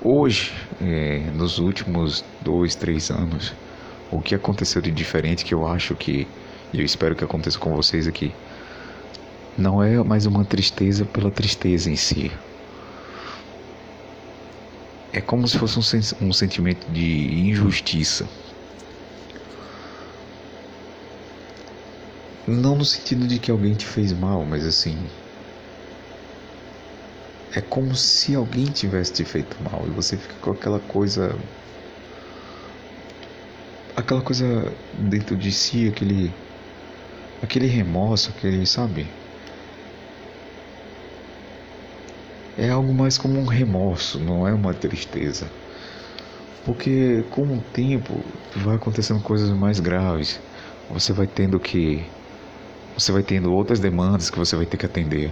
Hoje, 0.02 0.54
é, 0.82 1.20
nos 1.34 1.60
últimos 1.60 2.24
dois, 2.42 2.76
três 2.76 3.10
anos, 3.10 3.54
o 4.12 4.20
que 4.22 4.36
aconteceu 4.36 4.82
de 4.82 4.92
diferente 4.92 5.46
que 5.46 5.54
eu 5.54 5.66
acho 5.66 5.96
que, 5.96 6.28
e 6.74 6.80
eu 6.80 6.86
espero 6.86 7.16
que 7.16 7.24
aconteça 7.24 7.58
com 7.58 7.74
vocês 7.76 8.06
aqui, 8.08 8.34
não 9.58 9.82
é 9.82 10.04
mais 10.04 10.26
uma 10.26 10.44
tristeza 10.44 11.06
pela 11.06 11.32
tristeza 11.32 11.90
em 11.90 11.96
si. 11.96 12.32
É 15.14 15.22
como 15.22 15.48
se 15.48 15.58
fosse 15.58 15.78
um, 15.78 15.82
sen 15.82 16.02
um 16.20 16.34
sentimento 16.34 16.86
de 16.92 17.48
injustiça. 17.50 18.28
Não 22.48 22.76
no 22.76 22.84
sentido 22.84 23.28
de 23.28 23.40
que 23.40 23.52
alguém 23.52 23.74
te 23.74 23.86
fez 23.86 24.12
mal, 24.12 24.44
mas 24.44 24.66
assim. 24.66 24.98
É 27.56 27.62
como 27.62 27.96
se 27.96 28.34
alguém 28.34 28.66
tivesse 28.66 29.14
te 29.14 29.24
feito 29.24 29.56
mal 29.64 29.86
e 29.86 29.92
você 29.92 30.18
fica 30.18 30.34
com 30.42 30.52
aquela 30.52 30.80
coisa. 30.80 31.38
Aquela 33.96 34.22
coisa 34.22 34.74
dentro 34.94 35.38
de 35.38 35.52
si, 35.52 35.88
aquele. 35.88 36.34
Aquele 37.44 37.68
remorso, 37.68 38.32
aquele, 38.36 38.66
sabe? 38.66 39.08
É 42.58 42.70
algo 42.70 42.94
mais 42.94 43.18
como 43.18 43.40
um 43.40 43.46
remorso, 43.46 44.20
não 44.20 44.48
é 44.48 44.54
uma 44.54 44.74
tristeza. 44.74 45.48
Porque 46.66 47.24
com 47.30 47.44
o 47.44 47.62
tempo 47.74 48.24
vai 48.56 48.78
acontecendo 48.78 49.22
coisas 49.22 49.50
mais 49.52 49.80
graves. 49.80 50.40
Você 50.90 51.14
vai 51.14 51.28
tendo 51.28 51.60
que 51.60 52.04
você 52.98 53.12
vai 53.12 53.24
tendo 53.24 53.52
outras 53.52 53.80
demandas 53.80 54.30
que 54.30 54.38
você 54.38 54.56
vai 54.56 54.66
ter 54.66 54.78
que 54.78 54.86
atender. 54.86 55.32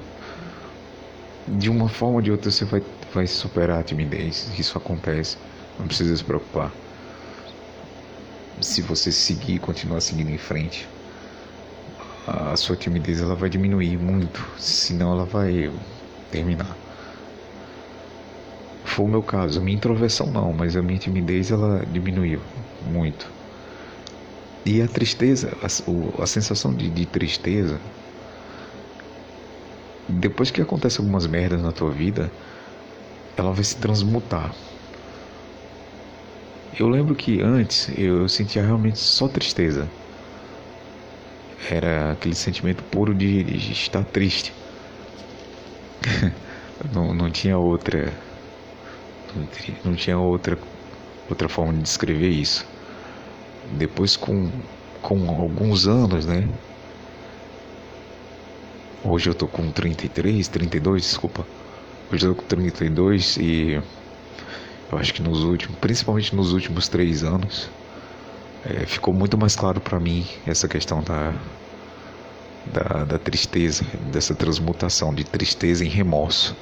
De 1.58 1.70
uma 1.70 1.90
forma 1.90 2.16
ou 2.16 2.22
de 2.22 2.32
outra 2.32 2.50
você 2.50 2.66
vai, 2.66 2.82
vai 3.14 3.28
superar 3.28 3.80
a 3.80 3.84
timidez. 3.84 4.52
Isso 4.58 4.78
acontece. 4.78 5.38
Não 5.78 5.88
precisa 5.88 6.16
se 6.16 6.24
preocupar. 6.24 6.72
Se 8.62 8.82
você 8.82 9.12
seguir, 9.12 9.60
continuar 9.60 10.02
seguindo 10.02 10.30
em 10.30 10.38
frente, 10.38 10.88
a 12.28 12.56
sua 12.56 12.76
timidez 12.76 13.22
ela 13.22 13.36
vai 13.36 13.50
diminuir 13.50 13.98
muito. 13.98 14.46
Senão 14.58 15.14
ela 15.14 15.26
vai 15.26 15.72
terminar. 16.30 16.78
Foi 18.86 19.06
o 19.06 19.08
meu 19.08 19.24
caso. 19.24 19.60
A 19.60 19.62
minha 19.62 19.76
introversão 19.76 20.28
não, 20.28 20.54
mas 20.54 20.76
a 20.76 20.82
minha 20.82 21.00
timidez 21.00 21.52
ela 21.52 21.86
diminuiu 21.92 22.42
muito. 22.86 23.28
E 24.66 24.82
a 24.82 24.88
tristeza, 24.88 25.58
a, 25.62 26.24
a 26.24 26.28
sensação 26.28 26.74
de, 26.74 26.90
de 26.90 27.06
tristeza, 27.06 27.80
depois 30.08 30.52
que 30.52 30.62
acontece 30.62 31.00
algumas 31.00 31.28
merdas 31.28 31.62
na 31.62 31.72
tua 31.72 31.92
vida, 31.92 32.32
ela 33.38 33.52
vai 33.52 33.64
se 33.64 33.76
transmutar. 33.76 34.54
Eu 36.78 36.88
lembro 36.88 37.16
que 37.16 37.42
antes 37.42 37.90
eu 37.98 38.28
sentia 38.30 38.64
realmente 38.64 39.00
só 39.00 39.28
tristeza. 39.28 39.88
Era 41.70 42.12
aquele 42.12 42.36
sentimento 42.36 42.84
puro 42.84 43.14
de, 43.14 43.44
de 43.44 43.72
estar 43.72 44.04
triste. 44.04 44.54
não, 46.94 47.14
não 47.14 47.30
tinha 47.30 47.58
outra. 47.58 48.12
Não 49.86 49.96
tinha 49.96 50.18
outra, 50.18 50.58
outra 51.30 51.48
forma 51.48 51.74
de 51.74 51.82
descrever 51.82 52.30
isso 52.30 52.66
depois 53.72 54.18
com, 54.18 54.50
com 55.02 55.30
alguns 55.30 55.88
anos, 55.88 56.26
né? 56.26 56.48
Hoje 59.04 59.32
eu 59.32 59.34
tô 59.34 59.48
com 59.48 59.72
33, 59.72 60.48
32, 60.48 61.02
desculpa. 61.02 61.44
Hoje 62.14 62.28
eu 62.28 62.36
tô 62.36 62.42
com 62.44 62.48
32 62.48 63.36
e 63.38 63.82
eu 64.92 64.98
acho 64.98 65.12
que 65.12 65.24
nos 65.24 65.44
últimos, 65.44 65.76
principalmente 65.80 66.36
nos 66.36 66.54
últimos 66.54 66.88
três 66.88 67.24
anos, 67.24 67.68
é, 68.64 68.86
ficou 68.86 69.12
muito 69.12 69.36
mais 69.40 69.56
claro 69.56 69.82
para 69.82 70.00
mim 70.00 70.24
essa 70.46 70.68
questão 70.68 71.02
da, 71.02 71.34
da, 72.72 73.06
da 73.06 73.18
tristeza, 73.18 73.84
dessa 74.12 74.36
transmutação 74.36 75.12
de 75.16 75.24
tristeza 75.24 75.84
em 75.84 75.90
remorso 75.90 76.56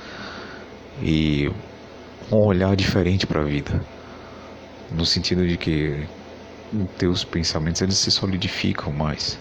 e 1.04 1.52
um 2.32 2.38
olhar 2.38 2.74
diferente 2.74 3.28
para 3.28 3.42
a 3.42 3.46
vida, 3.46 3.84
no 4.90 5.06
sentido 5.06 5.46
de 5.46 5.58
que 5.58 6.08
teus 6.98 7.26
pensamentos 7.26 7.82
eles 7.82 7.98
se 7.98 8.10
solidificam 8.10 8.94
mais. 8.94 9.38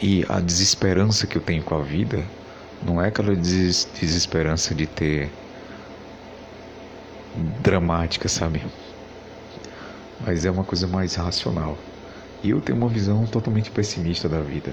E 0.00 0.24
a 0.28 0.40
desesperança 0.40 1.26
que 1.26 1.38
eu 1.38 1.42
tenho 1.42 1.62
com 1.64 1.74
a 1.74 1.82
vida 1.82 2.22
não 2.82 3.00
é 3.00 3.08
aquela 3.08 3.34
des 3.34 3.88
desesperança 3.98 4.74
de 4.74 4.86
ter 4.86 5.30
dramática, 7.34 8.28
sabe? 8.28 8.62
Mas 10.18 10.44
é 10.44 10.50
uma 10.50 10.64
coisa 10.64 10.86
mais 10.86 11.14
racional. 11.14 11.78
E 12.42 12.50
eu 12.50 12.60
tenho 12.60 12.78
uma 12.78 12.88
visão 12.88 13.26
totalmente 13.26 13.70
pessimista 13.70 14.28
da 14.28 14.40
vida. 14.40 14.72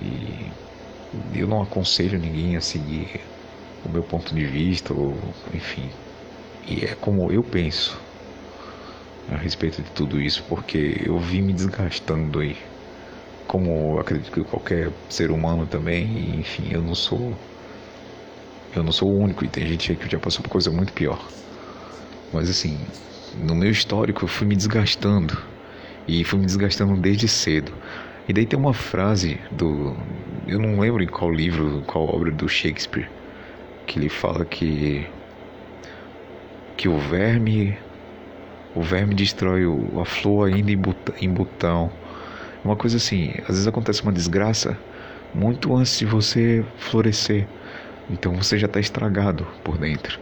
E 0.00 0.52
eu 1.34 1.46
não 1.46 1.62
aconselho 1.62 2.18
ninguém 2.18 2.56
a 2.56 2.60
seguir 2.60 3.20
o 3.84 3.88
meu 3.88 4.02
ponto 4.02 4.34
de 4.34 4.44
vista, 4.46 4.92
ou 4.94 5.34
enfim. 5.52 5.90
E 6.66 6.84
é 6.84 6.94
como 6.94 7.30
eu 7.32 7.42
penso 7.42 7.98
a 9.28 9.36
respeito 9.36 9.82
de 9.82 9.90
tudo 9.90 10.20
isso, 10.20 10.44
porque 10.48 11.02
eu 11.04 11.18
vim 11.18 11.42
me 11.42 11.52
desgastando 11.54 12.40
aí. 12.40 12.56
Como 13.46 13.98
acredito 13.98 14.30
que 14.30 14.42
qualquer 14.44 14.90
ser 15.08 15.30
humano 15.30 15.66
também, 15.66 16.40
enfim, 16.40 16.68
eu 16.70 16.82
não 16.82 16.94
sou. 16.94 17.34
Eu 18.74 18.82
não 18.82 18.90
sou 18.90 19.10
o 19.10 19.18
único, 19.18 19.44
e 19.44 19.48
tem 19.48 19.66
gente 19.66 19.92
aí 19.92 19.96
que 19.96 20.10
já 20.10 20.18
passou 20.18 20.42
por 20.42 20.50
coisa 20.50 20.70
muito 20.70 20.92
pior. 20.92 21.24
Mas 22.32 22.50
assim, 22.50 22.80
no 23.38 23.54
meu 23.54 23.70
histórico 23.70 24.24
eu 24.24 24.28
fui 24.28 24.46
me 24.46 24.56
desgastando. 24.56 25.36
E 26.08 26.24
fui 26.24 26.38
me 26.38 26.46
desgastando 26.46 26.96
desde 27.00 27.28
cedo. 27.28 27.72
E 28.28 28.32
daí 28.32 28.46
tem 28.46 28.58
uma 28.58 28.74
frase 28.74 29.38
do. 29.50 29.96
Eu 30.46 30.58
não 30.58 30.80
lembro 30.80 31.02
em 31.02 31.06
qual 31.06 31.30
livro, 31.30 31.82
qual 31.86 32.04
obra 32.14 32.30
do 32.30 32.48
Shakespeare, 32.48 33.08
que 33.86 33.98
ele 33.98 34.08
fala 34.08 34.44
que. 34.44 35.06
que 36.76 36.88
o 36.88 36.98
verme 36.98 37.78
o 38.74 38.82
verme 38.82 39.14
destrói 39.14 39.62
a 40.00 40.04
flor 40.04 40.52
ainda 40.52 40.72
em 41.20 41.30
botão. 41.30 41.92
Uma 42.64 42.76
coisa 42.76 42.96
assim, 42.96 43.32
às 43.42 43.48
vezes 43.48 43.66
acontece 43.66 44.02
uma 44.02 44.12
desgraça 44.12 44.78
muito 45.34 45.76
antes 45.76 45.98
de 45.98 46.06
você 46.06 46.64
florescer. 46.78 47.46
Então 48.08 48.34
você 48.34 48.58
já 48.58 48.66
está 48.66 48.80
estragado 48.80 49.46
por 49.62 49.76
dentro. 49.76 50.18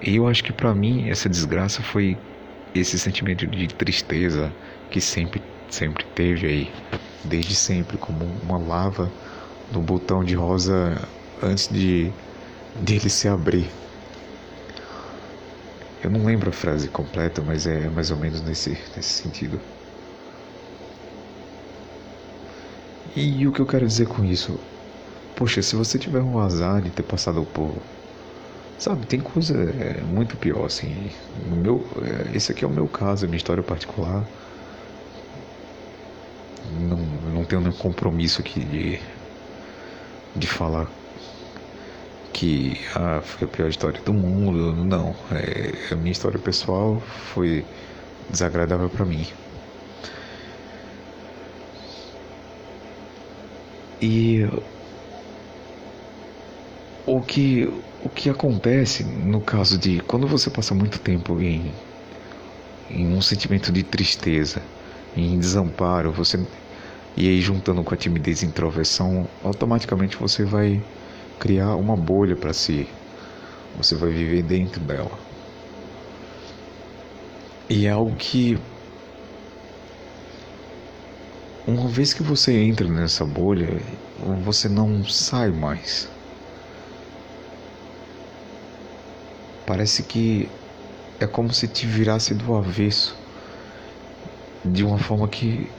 E 0.00 0.16
eu 0.16 0.28
acho 0.28 0.44
que 0.44 0.52
para 0.52 0.74
mim 0.74 1.08
essa 1.08 1.28
desgraça 1.28 1.82
foi 1.82 2.16
esse 2.74 2.98
sentimento 2.98 3.46
de 3.46 3.66
tristeza 3.68 4.52
que 4.90 5.00
sempre 5.00 5.42
sempre 5.70 6.04
teve 6.14 6.46
aí, 6.46 6.72
desde 7.24 7.54
sempre 7.54 7.98
como 7.98 8.24
uma 8.42 8.58
lava 8.58 9.10
no 9.70 9.80
botão 9.80 10.24
de 10.24 10.34
rosa 10.34 10.96
antes 11.42 11.68
de, 11.68 12.10
de 12.80 12.94
ele 12.94 13.10
se 13.10 13.28
abrir. 13.28 13.68
Eu 16.02 16.10
não 16.10 16.24
lembro 16.24 16.48
a 16.48 16.52
frase 16.52 16.88
completa, 16.88 17.42
mas 17.42 17.66
é 17.66 17.88
mais 17.90 18.10
ou 18.10 18.16
menos 18.16 18.40
nesse, 18.40 18.70
nesse 18.96 19.22
sentido. 19.22 19.60
E, 23.18 23.46
o 23.46 23.52
que 23.52 23.60
eu 23.60 23.66
quero 23.66 23.86
dizer 23.86 24.06
com 24.06 24.24
isso? 24.24 24.58
Poxa, 25.36 25.62
se 25.62 25.74
você 25.76 25.98
tiver 25.98 26.20
um 26.20 26.38
azar 26.38 26.80
de 26.82 26.90
ter 26.90 27.02
passado 27.02 27.44
por. 27.44 27.74
Sabe, 28.78 29.06
tem 29.06 29.20
coisa 29.20 29.54
é, 29.56 30.00
muito 30.02 30.36
pior, 30.36 30.66
assim. 30.66 31.10
Meu, 31.46 31.84
é, 32.02 32.36
esse 32.36 32.52
aqui 32.52 32.64
é 32.64 32.68
o 32.68 32.70
meu 32.70 32.86
caso, 32.88 33.26
minha 33.26 33.36
história 33.36 33.62
particular. 33.62 34.24
Não, 36.70 36.98
não 37.34 37.44
tenho 37.44 37.60
nenhum 37.60 37.72
compromisso 37.74 38.40
aqui 38.40 38.60
de, 38.64 39.00
de 40.36 40.46
falar 40.46 40.88
que 42.32 42.78
ah, 42.94 43.20
foi 43.22 43.46
a 43.48 43.50
pior 43.50 43.68
história 43.68 44.00
do 44.02 44.12
mundo. 44.14 44.72
Não, 44.84 45.14
é, 45.32 45.92
a 45.92 45.96
minha 45.96 46.12
história 46.12 46.38
pessoal 46.38 47.00
foi 47.00 47.64
desagradável 48.30 48.88
para 48.90 49.04
mim. 49.04 49.26
E 54.00 54.44
o 57.06 57.20
que 57.20 57.64
o 58.04 58.08
que 58.08 58.30
acontece 58.30 59.02
no 59.02 59.40
caso 59.40 59.78
de 59.78 60.00
quando 60.00 60.26
você 60.26 60.50
passa 60.50 60.74
muito 60.74 60.98
tempo 61.00 61.40
em 61.40 61.72
em 62.90 63.06
um 63.06 63.20
sentimento 63.20 63.70
de 63.70 63.82
tristeza, 63.82 64.62
em 65.16 65.38
desamparo, 65.38 66.12
você 66.12 66.38
e 67.16 67.28
aí 67.28 67.40
juntando 67.40 67.82
com 67.82 67.94
a 67.94 67.96
timidez 67.96 68.42
e 68.42 68.46
introversão, 68.46 69.28
automaticamente 69.42 70.16
você 70.16 70.44
vai 70.44 70.80
criar 71.40 71.74
uma 71.76 71.96
bolha 71.96 72.36
para 72.36 72.52
si. 72.52 72.86
Você 73.76 73.96
vai 73.96 74.10
viver 74.10 74.42
dentro 74.42 74.80
dela. 74.80 75.18
E 77.68 77.86
é 77.86 77.90
algo 77.90 78.14
que 78.16 78.56
uma 81.68 81.86
vez 81.86 82.14
que 82.14 82.22
você 82.22 82.62
entra 82.62 82.88
nessa 82.88 83.26
bolha, 83.26 83.68
você 84.42 84.70
não 84.70 85.04
sai 85.04 85.50
mais. 85.50 86.08
Parece 89.66 90.02
que 90.02 90.48
é 91.20 91.26
como 91.26 91.52
se 91.52 91.68
te 91.68 91.84
virasse 91.86 92.32
do 92.32 92.54
avesso 92.54 93.14
de 94.64 94.82
uma 94.82 94.98
forma 94.98 95.28
que 95.28 95.70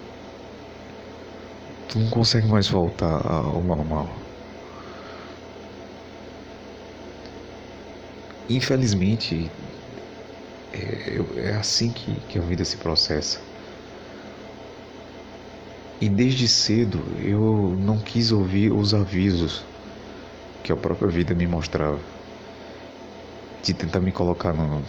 tu 1.88 1.98
não 1.98 2.10
consegue 2.12 2.48
mais 2.48 2.68
voltar 2.68 3.26
ao 3.26 3.64
normal. 3.64 4.08
Infelizmente, 8.48 9.50
é, 10.72 11.20
é 11.38 11.56
assim 11.56 11.92
que, 11.92 12.14
que 12.30 12.38
a 12.38 12.42
vida 12.42 12.64
se 12.64 12.78
processa. 12.78 13.49
E 16.02 16.10
desde 16.10 16.48
cedo 16.48 17.00
eu 17.22 17.76
não 17.78 18.00
quis 18.00 18.32
ouvir 18.32 18.72
os 18.72 18.94
avisos 18.94 19.64
que 20.64 20.72
a 20.72 20.76
própria 20.76 21.10
vida 21.10 21.34
me 21.36 21.48
mostrava, 21.48 22.00
de 23.64 23.74
tentar 23.74 24.00
me 24.00 24.12
colocar 24.12 24.54
no, 24.54 24.84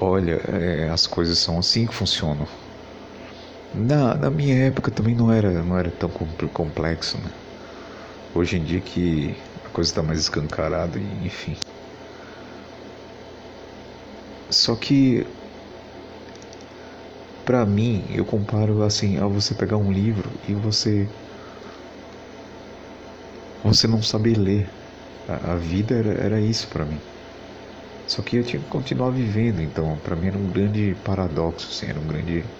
olha, 0.00 0.40
é, 0.48 0.88
as 0.88 1.06
coisas 1.06 1.38
são 1.38 1.58
assim 1.58 1.86
que 1.86 1.94
funcionam. 1.94 2.48
Na, 3.72 4.14
na 4.16 4.30
minha 4.30 4.54
época 4.66 4.90
também 4.90 5.14
não 5.14 5.32
era, 5.32 5.62
não 5.62 5.78
era 5.78 5.90
tão 5.90 6.08
complexo, 6.52 7.18
né? 7.18 7.30
Hoje 8.34 8.56
em 8.58 8.64
dia 8.64 8.80
que 8.80 9.36
a 9.64 9.68
coisa 9.70 9.90
está 9.90 10.02
mais 10.02 10.18
escancarada, 10.20 10.98
enfim. 11.00 11.56
Só 14.50 14.74
que 14.76 15.26
para 17.44 17.64
mim, 17.66 18.06
eu 18.10 18.24
comparo 18.26 18.82
assim 18.82 19.16
a 19.18 19.26
você 19.26 19.54
pegar 19.54 19.78
um 19.78 19.90
livro 19.92 20.38
e 20.42 20.54
você 20.54 21.14
você 23.62 23.86
não 23.86 24.02
saber 24.02 24.36
ler. 24.36 24.78
A, 25.26 25.52
a 25.54 25.56
vida 25.56 25.94
era, 25.96 26.12
era 26.12 26.42
isso 26.42 26.68
para 26.68 26.84
mim. 26.86 27.08
Só 28.06 28.22
que 28.22 28.36
eu 28.36 28.44
tinha 28.44 28.60
que 28.62 28.68
continuar 28.68 29.10
vivendo, 29.12 29.62
então 29.62 29.98
para 30.00 30.14
mim 30.16 30.26
era 30.28 30.38
um 30.38 30.46
grande 30.50 30.94
paradoxo, 30.96 31.68
assim, 31.70 31.86
era 31.90 31.98
um 32.00 32.06
grande 32.06 32.54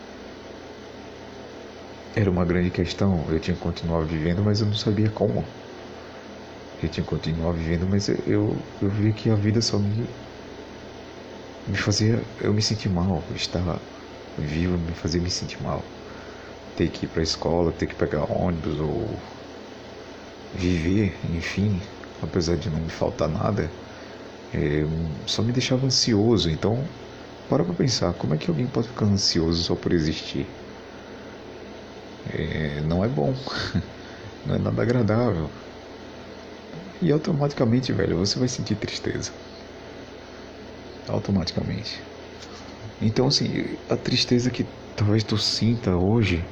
era 2.14 2.30
uma 2.30 2.44
grande 2.44 2.70
questão. 2.70 3.28
Eu 3.28 3.40
tinha 3.40 3.54
que 3.56 3.60
continuar 3.60 4.04
vivendo, 4.06 4.44
mas 4.44 4.60
eu 4.60 4.66
não 4.66 4.74
sabia 4.74 5.10
como. 5.10 5.58
Eu 6.76 6.88
tinha 6.90 7.04
que 7.04 7.08
continuar 7.10 7.52
vivendo, 7.52 7.86
mas 7.86 8.08
eu 8.08 8.68
eu 8.80 8.90
vi 8.90 9.12
que 9.14 9.30
a 9.30 9.36
vida 9.36 9.60
só 9.62 9.78
me 9.78 10.18
me 11.66 11.76
fazia 11.76 12.30
eu 12.38 12.52
me 12.54 12.62
sentir 12.62 12.88
mal, 12.90 13.26
estar 13.34 13.88
vivo 14.44 14.78
me 14.78 14.94
fazia 14.94 15.20
me 15.20 15.30
sentir 15.30 15.62
mal. 15.62 15.84
Ter 16.76 16.90
que 16.90 17.06
ir 17.06 17.08
para 17.08 17.20
a 17.22 17.24
escola, 17.24 17.72
ter 17.72 17.86
que 17.88 17.94
pegar 17.96 18.24
ônibus 18.32 18.78
ou 18.80 19.20
viver, 20.52 21.18
enfim, 21.24 21.82
apesar 22.20 22.56
de 22.56 22.70
não 22.70 22.80
me 22.80 22.90
faltar 22.90 23.28
nada 23.28 23.72
é, 24.52 24.82
só 25.26 25.42
me 25.42 25.52
deixava 25.52 25.86
ansioso. 25.86 26.50
Então, 26.50 26.88
para 27.48 27.64
pra 27.64 27.74
pensar, 27.74 28.14
como 28.14 28.34
é 28.34 28.38
que 28.38 28.50
alguém 28.50 28.68
pode 28.68 28.88
ficar 28.88 29.06
ansioso 29.06 29.64
só 29.64 29.76
por 29.76 29.92
existir? 29.92 30.48
É, 32.24 32.80
não 32.82 33.04
é 33.04 33.08
bom, 33.08 33.32
não 34.44 34.54
é 34.54 34.58
nada 34.58 34.82
agradável. 34.82 35.50
E 37.00 37.10
automaticamente, 37.10 37.92
velho, 37.92 38.16
você 38.16 38.38
vai 38.38 38.46
sentir 38.46 38.76
tristeza. 38.76 39.32
Automaticamente. 41.10 42.09
Então, 43.00 43.26
assim, 43.26 43.76
a 43.88 43.96
tristeza 43.96 44.50
que 44.50 44.64
talvez 44.96 45.24
tu 45.24 45.36
sinta 45.38 45.96
hoje. 45.96 46.44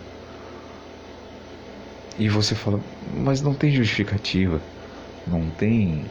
E 2.18 2.28
você 2.28 2.54
fala, 2.54 2.80
mas 3.14 3.40
não 3.40 3.54
tem 3.54 3.70
justificativa. 3.70 4.60
Não 5.26 5.50
tem 5.50 6.04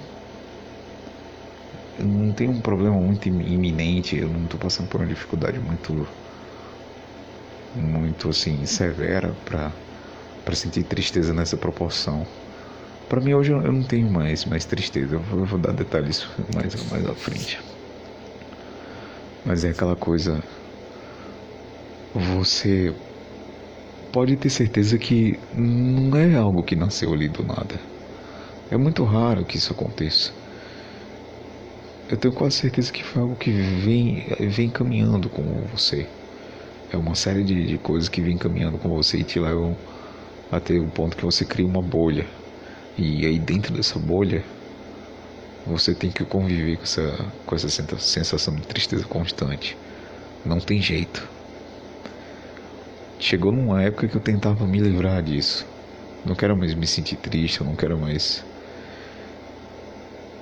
não 1.99 2.31
tenho 2.31 2.51
um 2.51 2.61
problema 2.61 2.95
muito 2.95 3.27
iminente, 3.27 4.15
eu 4.15 4.29
não 4.29 4.43
estou 4.43 4.59
passando 4.59 4.87
por 4.87 5.01
uma 5.01 5.07
dificuldade 5.07 5.59
muito 5.59 6.07
muito 7.75 8.29
assim 8.29 8.65
severa 8.65 9.33
para 9.45 9.71
para 10.45 10.55
sentir 10.55 10.83
tristeza 10.85 11.33
nessa 11.33 11.57
proporção. 11.57 12.25
Para 13.09 13.21
mim 13.21 13.33
hoje 13.33 13.51
eu 13.53 13.61
não 13.71 13.83
tenho 13.83 14.09
mais 14.11 14.45
mais 14.45 14.65
tristeza. 14.65 15.15
Eu 15.15 15.45
vou 15.45 15.59
dar 15.59 15.73
detalhes 15.73 16.27
mais 16.53 16.75
mais 16.91 17.05
à 17.05 17.15
frente. 17.15 17.59
Mas 19.45 19.63
é 19.63 19.69
aquela 19.69 19.95
coisa 19.95 20.43
você 22.13 22.93
pode 24.11 24.35
ter 24.35 24.49
certeza 24.49 24.97
que 24.97 25.39
não 25.53 26.17
é 26.17 26.35
algo 26.35 26.63
que 26.63 26.75
nasceu 26.75 27.13
ali 27.13 27.29
do 27.29 27.43
nada. 27.43 27.79
É 28.71 28.77
muito 28.77 29.03
raro 29.03 29.45
que 29.45 29.57
isso 29.57 29.71
aconteça 29.71 30.31
eu 32.09 32.15
tenho 32.15 32.33
quase 32.33 32.55
certeza 32.55 32.91
que 32.91 33.03
foi 33.03 33.21
algo 33.21 33.35
que 33.35 33.51
vem, 33.51 34.25
vem 34.49 34.69
caminhando 34.69 35.29
com 35.29 35.43
você. 35.71 36.07
É 36.91 36.95
uma 36.95 37.15
série 37.15 37.43
de, 37.43 37.65
de 37.65 37.77
coisas 37.77 38.07
que 38.07 38.21
vem 38.21 38.37
caminhando 38.37 38.77
com 38.77 38.87
você 38.89 39.17
e 39.17 39.23
te 39.23 39.39
levam 39.39 39.75
até 40.49 40.79
o 40.79 40.87
ponto 40.87 41.17
que 41.17 41.25
você 41.25 41.43
cria 41.43 41.65
uma 41.65 41.81
bolha. 41.81 42.25
E 42.97 43.25
aí 43.25 43.37
dentro 43.37 43.73
dessa 43.73 43.99
bolha 43.99 44.41
você 45.67 45.93
tem 45.93 46.11
que 46.11 46.23
conviver 46.25 46.77
com 46.77 46.83
essa, 46.83 47.25
com 47.45 47.55
essa 47.55 47.69
sensação 47.99 48.55
de 48.55 48.61
tristeza 48.63 49.05
constante. 49.05 49.77
Não 50.45 50.59
tem 50.59 50.81
jeito. 50.81 51.27
Chegou 53.19 53.51
numa 53.51 53.83
época 53.83 54.07
que 54.07 54.15
eu 54.15 54.21
tentava 54.21 54.65
me 54.65 54.79
livrar 54.79 55.21
disso. 55.21 55.65
Não 56.25 56.35
quero 56.35 56.55
mais 56.55 56.73
me 56.73 56.87
sentir 56.87 57.17
triste, 57.17 57.63
não 57.63 57.75
quero 57.75 57.97
mais 57.97 58.43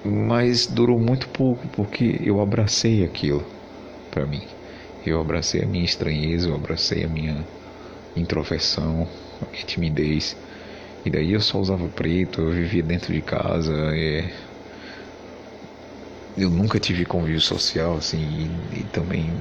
mas 0.05 0.67
durou 0.67 0.99
muito 0.99 1.27
pouco 1.29 1.67
porque 1.69 2.21
eu 2.23 2.39
abracei 2.39 3.03
aquilo 3.03 3.43
para 4.11 4.25
mim. 4.25 4.43
Eu 5.05 5.19
abracei 5.19 5.63
a 5.63 5.65
minha 5.65 5.83
estranheza, 5.83 6.49
eu 6.49 6.55
abracei 6.55 7.03
a 7.03 7.07
minha 7.07 7.43
introversão, 8.15 9.07
a 9.41 9.51
minha 9.51 9.65
timidez. 9.65 10.37
E 11.03 11.09
daí 11.09 11.33
eu 11.33 11.41
só 11.41 11.59
usava 11.59 11.87
preto, 11.87 12.41
eu 12.41 12.51
vivia 12.51 12.83
dentro 12.83 13.11
de 13.13 13.21
casa. 13.21 13.73
É... 13.95 14.31
Eu 16.37 16.49
nunca 16.49 16.79
tive 16.79 17.05
convívio 17.05 17.39
social, 17.39 17.95
assim, 17.95 18.19
e, 18.73 18.79
e 18.81 18.83
também 18.91 19.31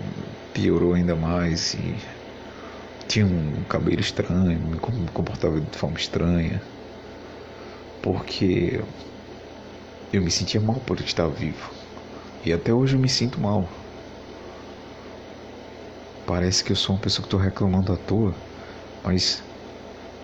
piorou 0.52 0.94
ainda 0.94 1.16
mais. 1.16 1.74
E 1.74 1.96
tinha 3.08 3.26
um 3.26 3.64
cabelo 3.68 4.00
estranho, 4.00 4.60
me 4.60 4.78
comportava 4.78 5.60
de 5.60 5.76
forma 5.76 5.98
estranha. 5.98 6.62
Porque 8.00 8.80
eu 10.12 10.22
me 10.22 10.30
sentia 10.30 10.60
mal 10.60 10.80
por 10.80 11.00
estar 11.00 11.26
vivo. 11.28 11.70
E 12.44 12.52
até 12.52 12.72
hoje 12.72 12.94
eu 12.94 13.00
me 13.00 13.08
sinto 13.08 13.40
mal. 13.40 13.68
Parece 16.26 16.62
que 16.62 16.72
eu 16.72 16.76
sou 16.76 16.94
uma 16.94 17.02
pessoa 17.02 17.22
que 17.22 17.26
estou 17.26 17.40
reclamando 17.40 17.92
à 17.92 17.96
toa, 17.96 18.34
mas 19.04 19.42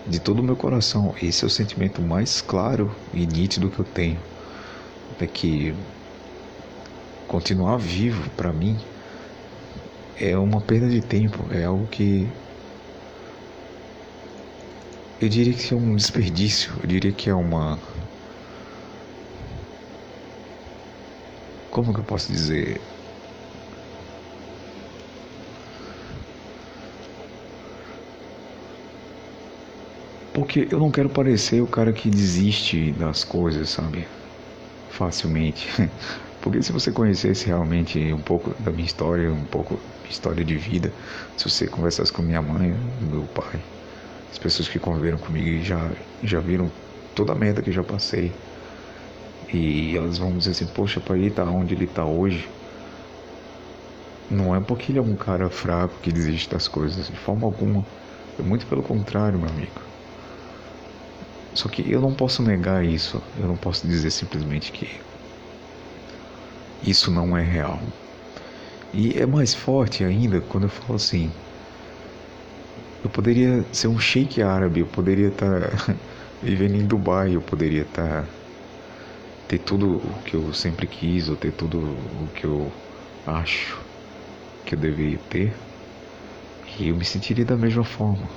de 0.07 0.19
todo 0.19 0.39
o 0.39 0.43
meu 0.43 0.55
coração, 0.55 1.13
esse 1.21 1.43
é 1.43 1.47
o 1.47 1.49
sentimento 1.49 2.01
mais 2.01 2.41
claro 2.41 2.95
e 3.13 3.25
nítido 3.25 3.69
que 3.69 3.79
eu 3.79 3.85
tenho. 3.85 4.19
É 5.19 5.27
que 5.27 5.75
continuar 7.31 7.77
vivo 7.77 8.29
para 8.31 8.53
mim 8.53 8.77
é 10.15 10.37
uma 10.37 10.63
perda 10.65 10.89
de 10.89 11.01
tempo, 11.01 11.51
é 11.51 11.65
algo 11.65 11.87
que 11.87 12.33
eu 15.21 15.29
diria 15.29 15.53
que 15.55 15.73
é 15.73 15.77
um 15.77 15.95
desperdício, 15.95 16.73
eu 16.81 16.85
diria 16.87 17.13
que 17.13 17.29
é 17.29 17.33
uma 17.33 17.81
como 21.69 21.93
que 21.93 21.99
eu 22.01 22.05
posso 22.05 22.31
dizer? 22.31 22.87
Porque 30.33 30.67
eu 30.71 30.79
não 30.79 30.91
quero 30.91 31.09
parecer 31.11 31.61
o 31.61 31.67
cara 31.67 31.93
que 31.93 32.09
desiste 32.09 32.93
das 32.93 33.23
coisas, 33.23 33.69
sabe? 33.69 34.07
Facilmente. 34.87 35.67
Porque 36.41 36.61
se 36.63 36.71
você 36.71 36.91
conhecesse 36.91 37.45
realmente 37.45 38.11
um 38.11 38.21
pouco 38.21 38.55
da 38.59 38.71
minha 38.71 38.85
história, 38.85 39.31
um 39.31 39.45
pouco 39.45 39.75
da 39.75 40.09
história 40.09 40.43
de 40.43 40.57
vida, 40.57 40.91
se 41.37 41.47
você 41.47 41.67
conversasse 41.67 42.11
com 42.11 42.21
minha 42.23 42.41
mãe, 42.41 42.75
meu 42.99 43.23
pai, 43.35 43.61
as 44.31 44.39
pessoas 44.39 44.67
que 44.67 44.79
conviveram 44.79 45.19
comigo 45.19 45.63
já, 45.63 45.91
já 46.23 46.39
viram 46.39 46.71
toda 47.13 47.33
a 47.33 47.35
merda 47.35 47.61
que 47.61 47.71
já 47.71 47.83
passei. 47.83 48.31
E 49.53 49.95
elas 49.95 50.17
vão 50.17 50.35
dizer 50.37 50.51
assim, 50.51 50.65
poxa, 50.65 50.99
pai, 50.99 51.19
ele 51.19 51.29
tá 51.29 51.43
onde 51.43 51.75
ele 51.75 51.85
tá 51.85 52.05
hoje. 52.05 52.49
Não 54.29 54.55
é 54.55 54.61
porque 54.61 54.91
ele 54.91 54.99
é 54.99 55.01
um 55.01 55.15
cara 55.15 55.49
fraco 55.49 55.93
que 56.01 56.11
desiste 56.11 56.49
das 56.49 56.67
coisas, 56.67 57.07
de 57.07 57.17
forma 57.17 57.45
alguma. 57.45 57.85
É 58.39 58.41
muito 58.41 58.65
pelo 58.65 58.81
contrário, 58.81 59.37
meu 59.37 59.49
amigo. 59.49 59.81
Só 61.53 61.67
que 61.67 61.91
eu 61.91 62.01
não 62.01 62.15
posso 62.15 62.41
negar 62.41 62.83
isso. 62.83 63.21
Eu 63.37 63.47
não 63.47 63.57
posso 63.57 63.85
dizer 63.85 64.09
simplesmente 64.09 64.71
que 64.71 65.01
isso 66.81 67.11
não 67.11 67.37
é 67.37 67.43
real. 67.43 67.79
E 68.93 69.17
é 69.17 69.25
mais 69.25 69.53
forte 69.53 70.03
ainda 70.03 70.41
quando 70.41 70.63
eu 70.63 70.69
falo 70.69 70.95
assim. 70.95 71.31
Eu 73.03 73.09
poderia 73.09 73.65
ser 73.73 73.87
um 73.87 73.97
sheik 73.99 74.41
árabe, 74.41 74.79
eu 74.81 74.87
poderia 74.87 75.29
estar 75.29 75.71
tá 75.71 75.95
vivendo 76.41 76.75
em 76.75 76.85
Dubai, 76.85 77.35
eu 77.35 77.41
poderia 77.41 77.81
estar. 77.81 78.23
Tá, 78.25 78.41
ter 79.47 79.59
tudo 79.59 79.97
o 79.97 80.23
que 80.23 80.35
eu 80.35 80.53
sempre 80.53 80.87
quis, 80.87 81.29
ou 81.29 81.35
ter 81.35 81.51
tudo 81.51 81.77
o 81.79 82.29
que 82.33 82.45
eu 82.45 82.71
acho 83.25 83.77
que 84.65 84.75
eu 84.75 84.79
deveria 84.79 85.19
ter. 85.29 85.55
E 86.79 86.87
eu 86.87 86.95
me 86.95 87.05
sentiria 87.05 87.45
da 87.45 87.55
mesma 87.57 87.83
forma. 87.83 88.27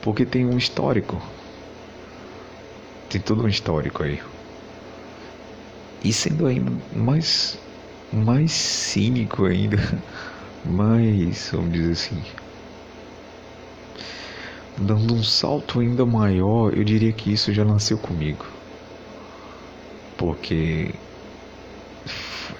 Porque 0.00 0.24
tem 0.24 0.46
um 0.46 0.56
histórico. 0.56 1.20
Tem 3.08 3.20
todo 3.20 3.44
um 3.44 3.48
histórico 3.48 4.02
aí. 4.02 4.20
E 6.04 6.12
sendo 6.12 6.46
ainda 6.46 6.72
mais, 6.92 7.58
mais 8.12 8.52
cínico 8.52 9.44
ainda, 9.46 9.78
mais, 10.64 11.50
vamos 11.52 11.72
dizer 11.72 11.92
assim, 11.92 12.22
dando 14.78 15.14
um 15.14 15.22
salto 15.22 15.80
ainda 15.80 16.04
maior, 16.04 16.74
eu 16.74 16.84
diria 16.84 17.12
que 17.12 17.32
isso 17.32 17.52
já 17.52 17.64
nasceu 17.64 17.98
comigo. 17.98 18.44
Porque 20.16 20.94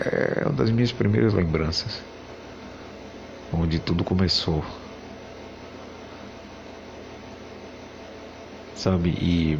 é 0.01 0.43
uma 0.45 0.53
das 0.53 0.71
minhas 0.71 0.93
primeiras 0.93 1.35
lembranças, 1.35 2.03
onde 3.53 3.79
tudo 3.79 4.05
começou. 4.05 4.65
Sabe? 8.75 9.11
E 9.11 9.59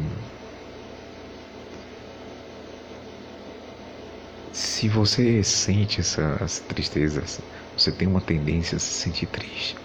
se 4.77 4.87
você 4.87 5.43
sente 5.43 6.01
essas 6.01 6.59
tristezas, 6.59 7.39
você 7.75 7.91
tem 7.91 8.07
uma 8.07 8.21
tendência 8.21 8.75
a 8.75 8.79
se 8.79 8.93
sentir 8.93 9.25
triste. 9.25 9.75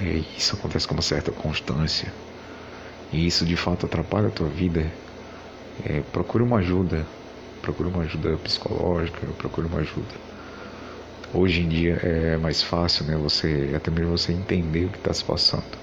É, 0.00 0.22
isso 0.38 0.54
acontece 0.54 0.86
com 0.86 0.94
uma 0.94 1.02
certa 1.02 1.32
constância. 1.32 2.12
E 3.12 3.26
isso 3.26 3.44
de 3.44 3.56
fato 3.56 3.84
atrapalha 3.84 4.28
a 4.28 4.30
tua 4.30 4.46
vida. 4.46 4.86
É, 5.84 6.00
procure 6.12 6.44
uma 6.44 6.58
ajuda. 6.58 7.04
Procure 7.60 7.88
uma 7.88 8.04
ajuda 8.04 8.36
psicológica, 8.36 9.26
procure 9.36 9.66
uma 9.66 9.80
ajuda. 9.80 10.14
Hoje 11.34 11.62
em 11.62 11.68
dia 11.68 11.98
é 12.04 12.36
mais 12.36 12.62
fácil, 12.62 13.04
né? 13.04 13.16
Você 13.16 13.72
até 13.74 13.90
mesmo 13.90 14.16
você 14.16 14.30
entender 14.30 14.84
o 14.84 14.90
que 14.90 14.98
está 14.98 15.12
se 15.12 15.24
passando. 15.24 15.76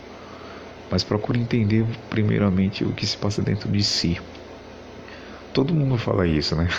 Mas 0.89 1.03
procure 1.03 1.37
entender 1.37 1.85
primeiramente 2.09 2.85
o 2.85 2.93
que 2.93 3.05
se 3.05 3.17
passa 3.17 3.41
dentro 3.41 3.69
de 3.69 3.83
si. 3.83 4.21
Todo 5.53 5.75
mundo 5.75 5.97
fala 5.97 6.25
isso, 6.25 6.55
né? 6.55 6.69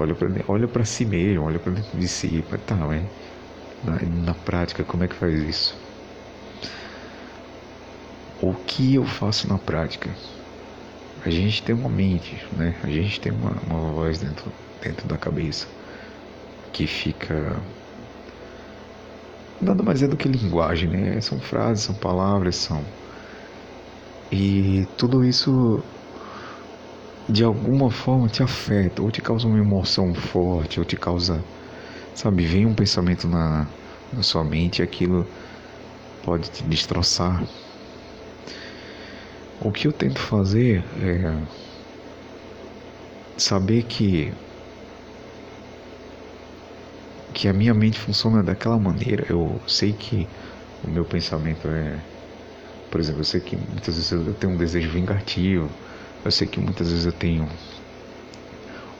Olha 0.00 0.14
para 0.14 0.28
olha 0.48 0.68
para 0.68 0.84
si 0.84 1.04
mesmo, 1.04 1.44
olha 1.44 1.60
para 1.60 1.72
dentro 1.72 1.98
de 1.98 2.08
si. 2.08 2.44
Mas 2.50 2.62
tá, 2.64 2.76
na, 3.82 3.98
na 4.06 4.34
prática, 4.34 4.84
como 4.84 5.04
é 5.04 5.08
que 5.08 5.14
faz 5.16 5.34
isso? 5.40 5.74
O 8.42 8.54
que 8.54 8.94
eu 8.94 9.04
faço 9.04 9.46
na 9.48 9.58
prática? 9.58 10.10
A 11.24 11.30
gente 11.30 11.62
tem 11.62 11.74
uma 11.74 11.88
mente, 11.88 12.36
né? 12.52 12.78
A 12.82 12.90
gente 12.90 13.20
tem 13.20 13.32
uma, 13.32 13.52
uma 13.62 13.92
voz 13.92 14.18
dentro, 14.18 14.52
dentro 14.82 15.06
da 15.06 15.16
cabeça 15.18 15.66
que 16.72 16.86
fica 16.86 17.62
nada 19.60 19.82
mais 19.82 20.02
é 20.02 20.08
do 20.08 20.16
que 20.16 20.28
linguagem, 20.28 20.88
né? 20.90 21.20
São 21.20 21.38
frases, 21.40 21.84
são 21.84 21.94
palavras, 21.94 22.56
são 22.56 22.84
e 24.30 24.86
tudo 24.96 25.24
isso 25.24 25.84
de 27.30 27.44
alguma 27.44 27.90
forma 27.90 28.28
te 28.28 28.42
afeta, 28.42 29.02
ou 29.02 29.10
te 29.10 29.22
causa 29.22 29.46
uma 29.46 29.58
emoção 29.58 30.14
forte, 30.14 30.80
ou 30.80 30.84
te 30.84 30.96
causa, 30.96 31.42
sabe, 32.14 32.44
vem 32.44 32.66
um 32.66 32.74
pensamento 32.74 33.28
na, 33.28 33.66
na 34.12 34.22
sua 34.22 34.44
mente 34.44 34.80
e 34.80 34.82
aquilo 34.82 35.26
pode 36.24 36.50
te 36.50 36.62
destroçar. 36.64 37.42
O 39.60 39.70
que 39.70 39.86
eu 39.86 39.92
tento 39.92 40.18
fazer 40.18 40.82
é 41.02 41.34
saber 43.36 43.82
que 43.84 44.32
que 47.32 47.48
a 47.48 47.52
minha 47.52 47.72
mente 47.72 47.98
funciona 47.98 48.42
daquela 48.42 48.78
maneira. 48.78 49.24
Eu 49.28 49.60
sei 49.66 49.92
que 49.92 50.28
o 50.82 50.90
meu 50.90 51.04
pensamento 51.04 51.68
é 51.68 51.98
por 52.90 53.00
exemplo, 53.00 53.20
eu 53.20 53.24
sei 53.24 53.40
que 53.40 53.56
muitas 53.56 53.94
vezes 53.94 54.10
eu 54.10 54.34
tenho 54.34 54.52
um 54.52 54.56
desejo 54.56 54.90
vingativo, 54.90 55.70
eu 56.24 56.30
sei 56.30 56.46
que 56.46 56.60
muitas 56.60 56.90
vezes 56.90 57.06
eu 57.06 57.12
tenho 57.12 57.48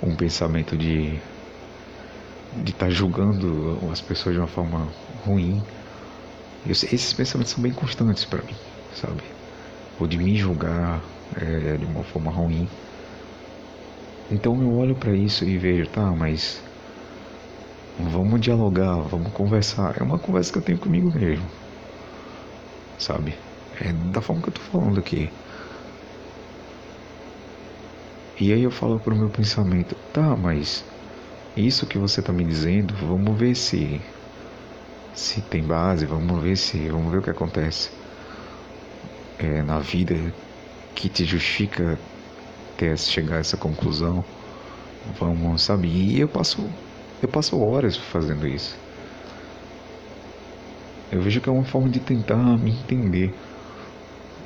um 0.03 0.15
pensamento 0.15 0.77
de 0.77 1.19
de 2.53 2.73
estar 2.73 2.87
tá 2.87 2.91
julgando 2.91 3.79
as 3.93 4.01
pessoas 4.01 4.35
de 4.35 4.41
uma 4.41 4.49
forma 4.49 4.89
ruim. 5.25 5.63
Eu, 6.65 6.73
esses 6.73 7.13
pensamentos 7.13 7.53
são 7.53 7.63
bem 7.63 7.73
constantes 7.73 8.25
para 8.25 8.43
mim, 8.43 8.55
sabe? 8.95 9.23
Ou 9.99 10.07
de 10.07 10.19
me 10.19 10.37
julgar 10.37 11.03
é, 11.37 11.77
de 11.77 11.85
uma 11.85 12.03
forma 12.03 12.31
ruim. 12.31 12.69
Então 14.31 14.61
eu 14.61 14.73
olho 14.77 14.95
para 14.95 15.17
isso 15.17 15.45
e 15.45 15.57
vejo, 15.59 15.89
tá, 15.91 16.13
mas 16.13 16.63
vamos 17.99 18.41
dialogar, 18.41 18.97
vamos 19.03 19.33
conversar. 19.33 19.97
É 20.01 20.03
uma 20.03 20.19
conversa 20.19 20.53
que 20.53 20.59
eu 20.59 20.63
tenho 20.63 20.79
comigo 20.79 21.11
mesmo, 21.13 21.47
sabe? 22.99 23.35
É 23.81 23.93
da 23.93 24.21
forma 24.21 24.43
que 24.43 24.49
eu 24.49 24.55
tô 24.55 24.61
falando 24.61 24.99
aqui. 24.99 25.31
E 28.41 28.53
aí 28.53 28.63
eu 28.63 28.71
falo 28.71 28.99
pro 28.99 29.15
meu 29.15 29.29
pensamento, 29.29 29.95
tá, 30.15 30.35
mas 30.35 30.83
isso 31.57 31.87
que 31.87 31.99
você 31.99 32.23
tá 32.23 32.33
me 32.33 32.43
dizendo, 32.43 32.95
vamos 32.95 33.39
ver 33.39 33.55
se 33.55 34.01
se 35.15 35.43
tem 35.43 35.63
base, 35.63 36.07
vamos 36.07 36.43
ver 36.43 36.57
se, 36.57 36.89
vamos 36.89 37.13
ver 37.13 37.19
o 37.19 37.23
que 37.23 37.31
acontece 37.31 37.91
é, 39.39 39.63
na 39.63 39.79
vida 39.79 40.15
que 40.95 41.09
te 41.09 41.25
justifica 41.25 41.99
ter 42.79 42.97
chegar 42.97 43.37
a 43.37 43.41
essa 43.41 43.57
conclusão. 43.57 44.25
Vamos, 45.19 45.63
sabe? 45.63 45.89
E 45.89 46.21
eu 46.21 46.29
passo 46.29 46.69
eu 47.23 47.29
passo 47.29 47.61
horas 47.61 47.97
fazendo 47.97 48.47
isso. 48.47 48.75
Eu 51.13 51.21
vejo 51.21 51.41
que 51.41 51.49
é 51.49 51.53
uma 51.53 51.65
forma 51.65 51.91
de 51.91 52.01
tentar 52.01 52.57
me 52.59 52.71
entender. 52.71 53.35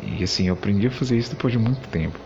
E 0.02 0.24
assim, 0.24 0.48
eu 0.48 0.54
aprendi 0.54 0.86
a 0.86 0.90
fazer 0.90 1.16
isso 1.16 1.30
depois 1.30 1.52
de 1.52 1.58
muito 1.58 1.88
tempo. 1.88 2.18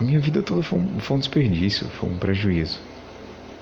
Minha 0.00 0.18
vida 0.18 0.42
toda 0.42 0.62
foi 0.62 0.78
um, 0.78 0.98
foi 0.98 1.16
um 1.16 1.20
desperdício, 1.20 1.86
foi 1.88 2.08
um 2.08 2.16
prejuízo. 2.16 2.80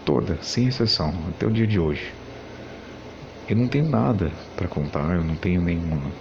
Toda, 0.05 0.39
sem 0.41 0.69
exceção, 0.69 1.13
até 1.29 1.47
o 1.47 1.51
dia 1.51 1.67
de 1.67 1.81
hoje. 1.81 2.13
Eu 3.49 3.57
não 3.57 3.67
tenho 3.67 3.89
nada 3.89 4.31
para 4.57 4.69
contar, 4.69 5.17
eu 5.17 5.25
não 5.25 5.35
tenho 5.35 5.61
nenhuma, 5.61 6.13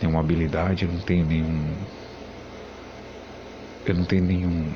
nenhuma 0.00 0.20
habilidade, 0.20 0.84
eu 0.84 0.92
não 0.92 1.00
tenho 1.00 1.26
nenhum. 1.26 1.74
Eu 3.84 3.94
não 3.94 4.04
tenho 4.04 4.24
nenhum. 4.24 4.72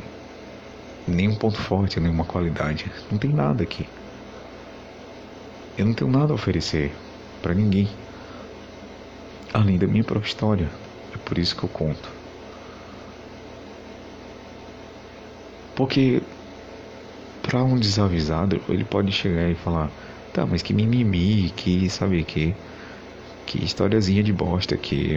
nenhum 1.06 1.34
ponto 1.34 1.58
forte, 1.58 1.98
nenhuma 1.98 2.24
qualidade. 2.24 2.92
Não 3.10 3.16
tem 3.16 3.32
nada 3.32 3.62
aqui. 3.62 3.88
Eu 5.78 5.86
não 5.86 5.94
tenho 5.94 6.10
nada 6.10 6.32
a 6.32 6.34
oferecer 6.34 6.92
para 7.40 7.54
ninguém 7.54 7.88
além 9.52 9.78
da 9.78 9.86
minha 9.86 10.04
própria 10.04 10.28
história. 10.28 10.68
É 11.14 11.18
por 11.18 11.38
isso 11.38 11.56
que 11.56 11.64
eu 11.64 11.68
conto. 11.68 12.17
Porque 15.78 16.20
para 17.42 17.64
um 17.64 17.78
desavisado, 17.78 18.60
ele 18.68 18.84
pode 18.84 19.12
chegar 19.12 19.50
e 19.50 19.54
falar: 19.54 19.90
"Tá, 20.32 20.46
mas 20.46 20.62
que 20.62 20.74
mimimi, 20.74 21.50
que 21.50 21.88
sabe 21.90 22.24
que 22.24 22.54
que 23.46 23.64
historiazinha 23.64 24.22
de 24.22 24.32
bosta, 24.32 24.76
que 24.78 25.16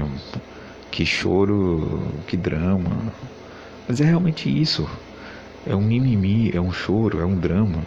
que 0.91 1.05
choro, 1.05 2.23
que 2.27 2.37
drama". 2.37 3.13
Mas 3.87 4.01
é 4.01 4.05
realmente 4.05 4.49
isso. 4.49 4.87
É 5.65 5.75
um 5.75 5.81
mimimi, 5.81 6.51
é 6.53 6.61
um 6.61 6.71
choro, 6.71 7.19
é 7.21 7.25
um 7.25 7.37
drama. 7.39 7.85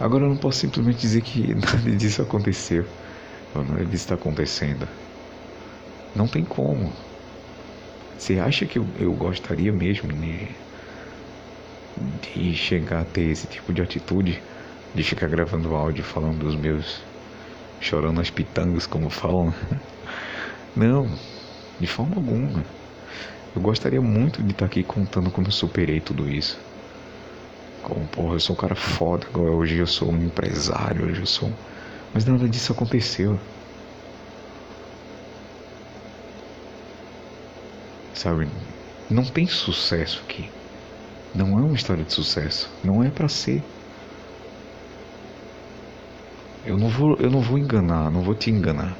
Agora 0.00 0.24
eu 0.24 0.28
não 0.30 0.36
posso 0.36 0.60
simplesmente 0.60 0.98
dizer 1.00 1.22
que 1.22 1.54
nada 1.54 1.96
disso 1.96 2.22
aconteceu. 2.22 2.86
Nada 3.54 3.84
disso 3.84 4.04
está 4.04 4.14
acontecendo. 4.14 4.88
Não 6.14 6.26
tem 6.26 6.44
como. 6.44 6.92
Você 8.18 8.38
acha 8.38 8.66
que 8.66 8.78
eu, 8.78 8.86
eu 8.98 9.14
gostaria 9.14 9.72
mesmo 9.72 10.12
de, 10.12 10.54
de 11.96 12.54
chegar 12.54 13.00
a 13.00 13.04
ter 13.04 13.30
esse 13.30 13.46
tipo 13.46 13.72
de 13.72 13.82
atitude? 13.82 14.42
De 14.94 15.02
ficar 15.04 15.28
gravando 15.28 15.74
áudio 15.74 16.02
falando 16.04 16.38
dos 16.38 16.56
meus. 16.56 17.02
chorando 17.80 18.20
as 18.20 18.30
pitangas, 18.30 18.86
como 18.86 19.10
falam? 19.10 19.54
Não, 20.76 21.06
de 21.80 21.86
forma 21.86 22.16
alguma. 22.16 22.64
Eu 23.54 23.62
gostaria 23.62 24.00
muito 24.00 24.42
de 24.42 24.52
estar 24.52 24.66
aqui 24.66 24.84
contando 24.84 25.30
como 25.30 25.48
eu 25.48 25.52
superei 25.52 26.00
tudo 26.00 26.28
isso. 26.28 26.58
Como, 27.82 28.06
porra, 28.08 28.34
eu 28.34 28.40
sou 28.40 28.54
um 28.54 28.58
cara 28.58 28.74
foda, 28.74 29.26
hoje 29.38 29.78
eu 29.78 29.86
sou 29.86 30.12
um 30.12 30.22
empresário, 30.22 31.06
hoje 31.06 31.20
eu 31.22 31.26
sou. 31.26 31.56
Mas 32.12 32.24
nada 32.24 32.48
disso 32.48 32.72
aconteceu. 32.72 33.40
Sabe? 38.18 38.48
Não 39.08 39.24
tem 39.24 39.46
sucesso 39.46 40.20
aqui. 40.24 40.50
Não 41.32 41.56
é 41.56 41.62
uma 41.62 41.76
história 41.76 42.02
de 42.02 42.12
sucesso. 42.12 42.68
Não 42.82 43.04
é 43.04 43.10
para 43.10 43.28
ser. 43.28 43.62
Eu 46.66 46.76
não 46.76 46.88
vou, 46.88 47.16
eu 47.20 47.30
não 47.30 47.40
vou 47.40 47.56
enganar, 47.56 48.10
não 48.10 48.20
vou 48.20 48.34
te 48.34 48.50
enganar. 48.50 48.96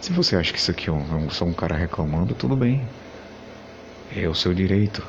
Se 0.00 0.14
você 0.14 0.34
acha 0.34 0.50
que 0.50 0.58
isso 0.58 0.70
aqui 0.70 0.88
é 0.88 0.92
um, 0.92 1.28
só 1.28 1.44
um 1.44 1.52
cara 1.52 1.76
reclamando, 1.76 2.34
tudo 2.34 2.56
bem. 2.56 2.88
É 4.16 4.26
o 4.26 4.34
seu 4.34 4.54
direito. 4.54 5.06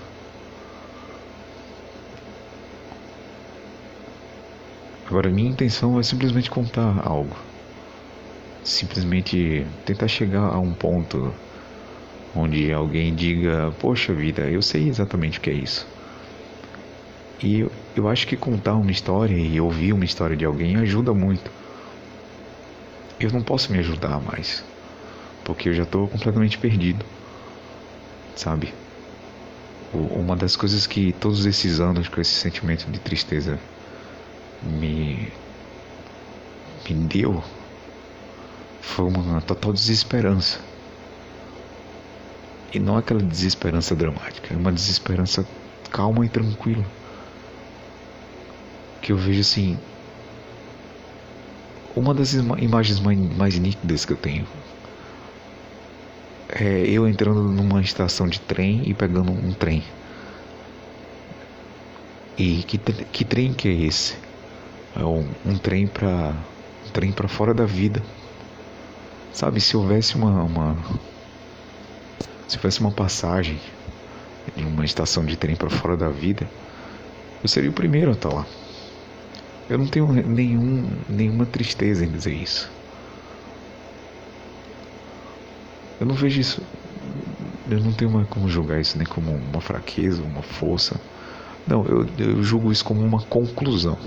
Agora, 5.07 5.29
minha 5.29 5.49
intenção 5.49 5.97
é 5.97 6.03
simplesmente 6.03 6.51
contar 6.51 7.01
algo. 7.07 7.37
Simplesmente 8.65 9.65
tentar 9.85 10.09
chegar 10.09 10.53
a 10.53 10.59
um 10.59 10.73
ponto 10.73 11.33
onde 12.35 12.71
alguém 12.71 13.13
diga: 13.13 13.71
Poxa 13.79 14.13
vida, 14.13 14.41
eu 14.49 14.61
sei 14.61 14.87
exatamente 14.87 15.37
o 15.37 15.41
que 15.41 15.49
é 15.49 15.53
isso. 15.53 15.87
E 17.41 17.59
eu, 17.59 17.71
eu 17.95 18.07
acho 18.07 18.25
que 18.25 18.37
contar 18.37 18.75
uma 18.75 18.91
história 18.91 19.35
e 19.35 19.59
ouvir 19.59 19.93
uma 19.93 20.05
história 20.05 20.35
de 20.35 20.45
alguém 20.45 20.77
ajuda 20.77 21.13
muito. 21.13 21.51
Eu 23.19 23.31
não 23.31 23.41
posso 23.41 23.71
me 23.71 23.79
ajudar 23.79 24.19
mais, 24.21 24.63
porque 25.43 25.69
eu 25.69 25.73
já 25.73 25.83
estou 25.83 26.07
completamente 26.07 26.57
perdido, 26.57 27.05
sabe? 28.35 28.73
Uma 29.93 30.35
das 30.35 30.55
coisas 30.55 30.87
que 30.87 31.13
todos 31.13 31.45
esses 31.45 31.79
anos 31.79 32.07
com 32.07 32.19
esse 32.19 32.31
sentimento 32.31 32.89
de 32.89 32.99
tristeza 32.99 33.59
me, 34.61 35.31
me 36.89 36.95
deu 37.07 37.43
foi 38.81 39.05
uma 39.05 39.41
total 39.41 39.71
desesperança. 39.71 40.72
E 42.73 42.79
não 42.79 42.97
aquela 42.97 43.21
desesperança 43.21 43.95
dramática, 43.95 44.53
é 44.53 44.57
uma 44.57 44.71
desesperança 44.71 45.45
calma 45.91 46.25
e 46.25 46.29
tranquila. 46.29 46.83
Que 48.99 49.11
eu 49.11 49.17
vejo 49.17 49.41
assim. 49.41 49.77
Uma 51.95 52.15
das 52.15 52.33
imagens 52.33 52.99
mais 52.99 53.59
nítidas 53.59 54.03
que 54.03 54.13
eu 54.13 54.17
tenho 54.17 54.47
é 56.49 56.85
eu 56.87 57.07
entrando 57.07 57.43
numa 57.43 57.81
estação 57.81 58.27
de 58.27 58.39
trem 58.39 58.81
e 58.85 58.93
pegando 58.93 59.31
um 59.31 59.53
trem. 59.53 59.83
E 62.37 62.63
que, 62.63 62.77
que 62.77 63.23
trem 63.23 63.53
que 63.53 63.67
é 63.67 63.71
esse? 63.71 64.15
É 64.95 65.03
um, 65.03 65.27
um 65.45 65.57
trem 65.57 65.85
para 65.85 66.35
um 66.87 66.89
trem 66.91 67.11
para 67.11 67.27
fora 67.27 67.53
da 67.53 67.65
vida. 67.65 68.01
Sabe, 69.31 69.59
se 69.61 69.75
houvesse 69.75 70.15
uma, 70.15 70.43
uma 70.43 70.77
se 72.53 72.57
houvesse 72.57 72.79
uma 72.79 72.91
passagem 72.91 73.59
em 74.55 74.63
uma 74.63 74.85
estação 74.85 75.25
de 75.25 75.35
trem 75.35 75.55
para 75.55 75.71
fora 75.71 75.97
da 75.97 76.09
vida, 76.09 76.47
eu 77.41 77.49
seria 77.49 77.69
o 77.69 77.73
primeiro 77.73 78.11
a 78.11 78.13
estar 78.13 78.29
lá. 78.29 78.45
Eu 79.67 79.79
não 79.79 79.87
tenho 79.87 80.11
nenhum, 80.11 80.87
nenhuma 81.09 81.47
tristeza 81.47 82.05
em 82.05 82.11
dizer 82.11 82.33
isso. 82.33 82.69
Eu 85.99 86.05
não 86.05 86.13
vejo 86.13 86.39
isso. 86.39 86.61
Eu 87.69 87.79
não 87.79 87.91
tenho 87.91 88.25
como 88.27 88.47
julgar 88.47 88.79
isso 88.79 88.97
nem 88.97 89.07
como 89.07 89.31
uma 89.31 89.61
fraqueza, 89.61 90.21
uma 90.21 90.43
força. 90.43 90.99
Não, 91.65 91.83
eu, 91.85 92.05
eu 92.19 92.43
julgo 92.43 92.71
isso 92.71 92.85
como 92.85 93.01
uma 93.01 93.21
conclusão. 93.21 93.97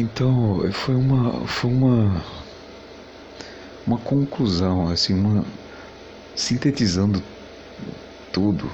Então, 0.00 0.60
foi 0.70 0.94
uma 0.94 1.44
foi 1.44 1.72
uma 1.72 2.22
uma 3.84 3.98
conclusão, 3.98 4.88
assim, 4.88 5.12
uma 5.12 5.44
sintetizando 6.36 7.20
tudo 8.32 8.70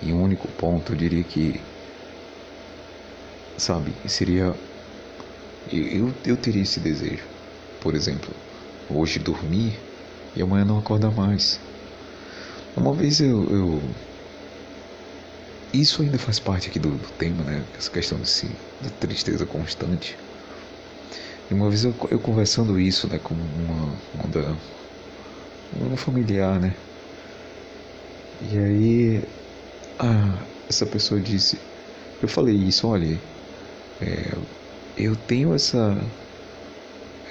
em 0.00 0.12
um 0.12 0.22
único 0.22 0.46
ponto, 0.52 0.92
eu 0.92 0.96
diria 0.96 1.24
que 1.24 1.60
sabe, 3.58 3.92
seria 4.06 4.54
eu, 5.72 6.14
eu 6.24 6.36
teria 6.36 6.62
esse 6.62 6.78
desejo. 6.78 7.24
Por 7.80 7.96
exemplo, 7.96 8.32
hoje 8.88 9.18
dormir 9.18 9.76
e 10.36 10.42
amanhã 10.42 10.64
não 10.64 10.78
acordar 10.78 11.10
mais. 11.10 11.58
Uma 12.76 12.94
vez 12.94 13.20
eu, 13.20 13.42
eu 13.50 13.82
isso 15.72 16.00
ainda 16.00 16.16
faz 16.16 16.38
parte 16.38 16.68
aqui 16.68 16.78
do, 16.78 16.90
do 16.90 17.08
tema, 17.18 17.42
né? 17.42 17.64
Essa 17.76 17.90
questão 17.90 18.20
de, 18.20 18.50
da 18.80 18.90
tristeza 19.00 19.44
constante. 19.44 20.16
E 21.50 21.54
uma 21.54 21.68
vez 21.68 21.84
eu, 21.84 21.94
eu 22.10 22.18
conversando 22.20 22.78
isso, 22.80 23.06
né, 23.08 23.18
com 23.18 23.34
uma, 23.34 24.00
uma, 24.14 24.28
uma 25.72 25.96
familiar, 25.96 26.60
né? 26.60 26.76
E 28.40 28.58
aí, 28.58 29.22
essa 30.68 30.86
pessoa 30.86 31.20
disse, 31.20 31.60
eu 32.22 32.28
falei 32.28 32.56
isso, 32.56 32.86
olha, 32.88 33.22
é, 34.00 34.32
eu 34.96 35.16
tenho 35.16 35.54
essa, 35.54 35.78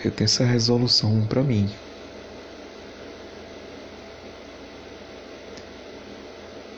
eu 0.03 0.11
tenho 0.11 0.26
essa 0.26 0.43
resolução 0.45 1.26
para 1.28 1.43
mim. 1.43 1.67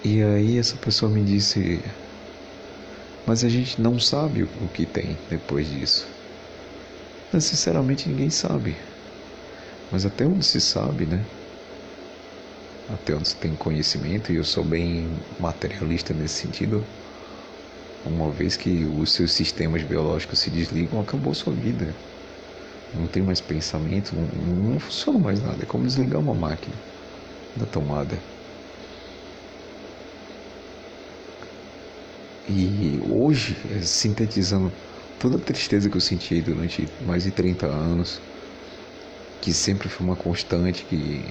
E 0.04 0.22
aí 0.22 0.58
essa 0.60 0.78
pessoa 0.78 1.12
me 1.12 1.24
disse, 1.24 1.82
mas 3.26 3.44
a 3.44 3.50
gente 3.50 3.82
não 3.82 3.98
sabe 3.98 4.44
o 4.44 4.70
que 4.70 4.86
tem 4.86 5.18
depois 5.28 5.68
disso. 5.68 6.11
Mas 7.32 7.46
sinceramente 7.46 8.08
ninguém 8.08 8.30
sabe. 8.30 8.78
Mas 9.90 10.06
até 10.06 10.26
onde 10.26 10.46
se 10.46 10.60
sabe, 10.62 11.06
né? 11.06 11.28
Até 12.88 13.16
onde 13.16 13.28
se 13.30 13.40
tem 13.40 13.56
conhecimento, 13.56 14.32
e 14.32 14.36
eu 14.36 14.44
sou 14.44 14.64
bem 14.64 15.26
materialista 15.38 16.14
nesse 16.14 16.36
sentido, 16.36 16.88
uma 18.04 18.32
vez 18.32 18.56
que 18.58 18.86
os 18.88 19.14
seus 19.14 19.34
sistemas 19.34 19.84
biológicos 19.84 20.40
se 20.40 20.50
desligam, 20.52 21.00
acabou 21.00 21.34
sua 21.34 21.54
vida. 21.56 22.00
Não 22.92 23.08
tem 23.08 23.24
mais 23.24 23.42
pensamento, 23.42 24.16
não, 24.16 24.28
não 24.74 24.80
funciona 24.80 25.20
mais 25.20 25.42
nada. 25.42 25.64
É 25.64 25.68
como 25.68 25.86
desligar 25.86 26.22
uma 26.22 26.36
máquina 26.36 26.84
da 27.56 27.66
tomada. 27.68 28.24
E 32.48 33.00
hoje, 33.02 33.84
sintetizando 33.86 34.76
toda 35.22 35.38
a 35.38 35.40
tristeza 35.40 35.88
que 35.88 35.96
eu 35.96 36.02
senti 36.02 36.42
durante 36.42 36.88
mais 37.06 37.24
de 37.24 37.32
30 37.32 37.68
anos, 37.68 38.20
que 39.40 39.54
sempre 39.54 39.88
foi 39.88 40.08
uma 40.08 40.16
constante, 40.16 40.84
que 40.86 41.24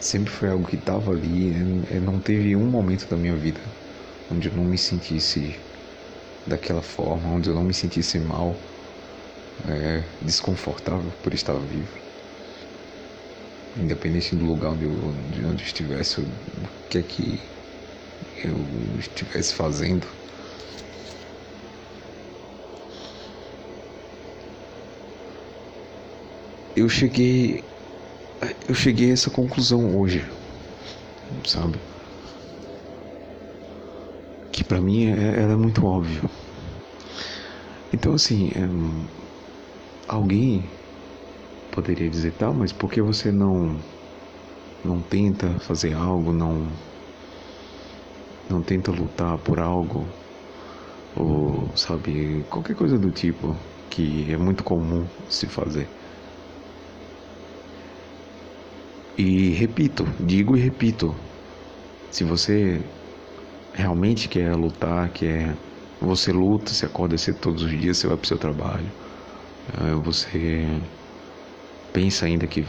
sempre 0.00 0.30
foi 0.30 0.48
algo 0.48 0.64
que 0.64 0.76
estava 0.76 1.10
ali, 1.10 1.50
né? 1.50 1.98
não 1.98 2.20
teve 2.20 2.54
um 2.54 2.70
momento 2.70 3.08
da 3.08 3.16
minha 3.16 3.34
vida 3.34 3.60
onde 4.30 4.48
eu 4.48 4.54
não 4.54 4.64
me 4.64 4.78
sentisse 4.78 5.56
daquela 6.46 6.82
forma, 6.82 7.34
onde 7.34 7.48
eu 7.48 7.54
não 7.54 7.64
me 7.64 7.74
sentisse 7.74 8.18
mal, 8.20 8.54
é, 9.68 10.04
desconfortável 10.22 11.10
por 11.22 11.34
estar 11.34 11.54
vivo. 11.54 11.98
Independente 13.76 14.36
do 14.36 14.44
lugar 14.44 14.72
onde 14.72 14.84
eu, 14.84 14.92
onde 14.92 15.42
eu 15.42 15.54
estivesse, 15.54 16.20
o 16.20 16.26
que 16.88 16.98
é 16.98 17.02
que 17.02 17.40
eu 18.44 18.54
estivesse 18.98 19.54
fazendo 19.54 20.06
eu 26.78 26.88
cheguei 26.88 27.64
eu 28.68 28.74
cheguei 28.74 29.10
a 29.10 29.12
essa 29.14 29.30
conclusão 29.30 29.96
hoje, 29.98 30.24
sabe? 31.44 31.78
Que 34.52 34.62
para 34.62 34.80
mim 34.80 35.06
é, 35.06 35.42
é 35.42 35.56
muito 35.56 35.84
óbvio. 35.84 36.28
Então 37.92 38.14
assim, 38.14 38.48
é, 38.54 38.68
alguém 40.06 40.64
poderia 41.72 42.08
dizer, 42.08 42.32
tá, 42.32 42.52
mas 42.52 42.72
por 42.72 42.90
que 42.90 43.00
você 43.02 43.32
não 43.32 43.76
não 44.84 45.02
tenta 45.02 45.58
fazer 45.60 45.94
algo, 45.94 46.32
não 46.32 46.68
não 48.48 48.62
tenta 48.62 48.90
lutar 48.90 49.36
por 49.38 49.58
algo 49.58 50.06
ou 51.16 51.68
sabe 51.76 52.44
qualquer 52.48 52.76
coisa 52.76 52.98
do 52.98 53.10
tipo 53.10 53.56
que 53.90 54.32
é 54.32 54.36
muito 54.36 54.62
comum 54.62 55.06
se 55.28 55.46
fazer. 55.46 55.88
E 59.18 59.50
repito, 59.50 60.04
digo 60.20 60.56
e 60.56 60.60
repito, 60.60 61.12
se 62.08 62.22
você 62.22 62.80
realmente 63.74 64.28
quer 64.28 64.54
lutar, 64.54 65.10
quer 65.10 65.56
você 66.00 66.30
luta, 66.30 66.72
você 66.72 66.86
acorda 66.86 67.18
cedo 67.18 67.38
todos 67.40 67.64
os 67.64 67.70
dias, 67.72 67.98
você 67.98 68.06
vai 68.06 68.16
para 68.16 68.24
o 68.24 68.28
seu 68.28 68.38
trabalho, 68.38 68.86
eh, 69.74 69.94
você 70.04 70.68
pensa 71.92 72.26
ainda 72.26 72.46
que 72.46 72.64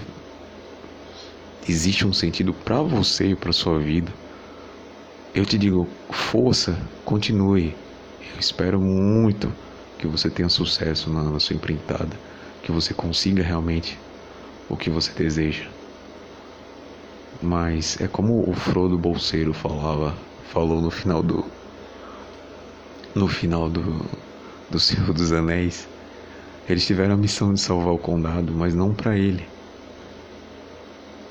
existe 1.68 2.08
um 2.08 2.12
sentido 2.12 2.52
para 2.52 2.82
você 2.82 3.28
e 3.28 3.36
para 3.36 3.54
sua 3.54 3.80
vida. 3.80 4.12
Eu 5.36 5.46
te 5.46 5.56
digo, 5.56 5.88
força, 6.10 6.76
continue. 7.06 7.76
Eu 8.34 8.40
espero 8.40 8.82
muito 8.82 9.54
que 10.00 10.08
você 10.08 10.32
tenha 10.32 10.50
sucesso 10.50 11.12
na, 11.14 11.22
na 11.30 11.40
sua 11.40 11.56
empreitada, 11.56 12.18
que 12.64 12.72
você 12.72 12.92
consiga 12.92 13.44
realmente 13.44 14.00
o 14.68 14.76
que 14.76 14.90
você 14.90 15.12
deseja. 15.14 15.79
Mas 17.42 18.00
é 18.02 18.08
como 18.08 18.50
o 18.50 18.54
Frodo 18.54 18.98
Bolseiro 18.98 19.54
falava, 19.54 20.16
falou 20.52 20.82
no 20.82 20.92
final 20.92 21.24
do 21.24 21.46
no 23.16 23.28
final 23.28 23.70
do 23.70 24.06
do 24.70 24.80
Senhor 24.80 25.14
dos 25.14 25.32
Anéis. 25.32 25.88
Eles 26.68 26.86
tiveram 26.86 27.16
a 27.16 27.18
missão 27.18 27.54
de 27.54 27.60
salvar 27.60 27.94
o 27.94 27.98
condado, 27.98 28.54
mas 28.54 28.76
não 28.76 28.94
para 28.94 29.18
ele. 29.18 29.48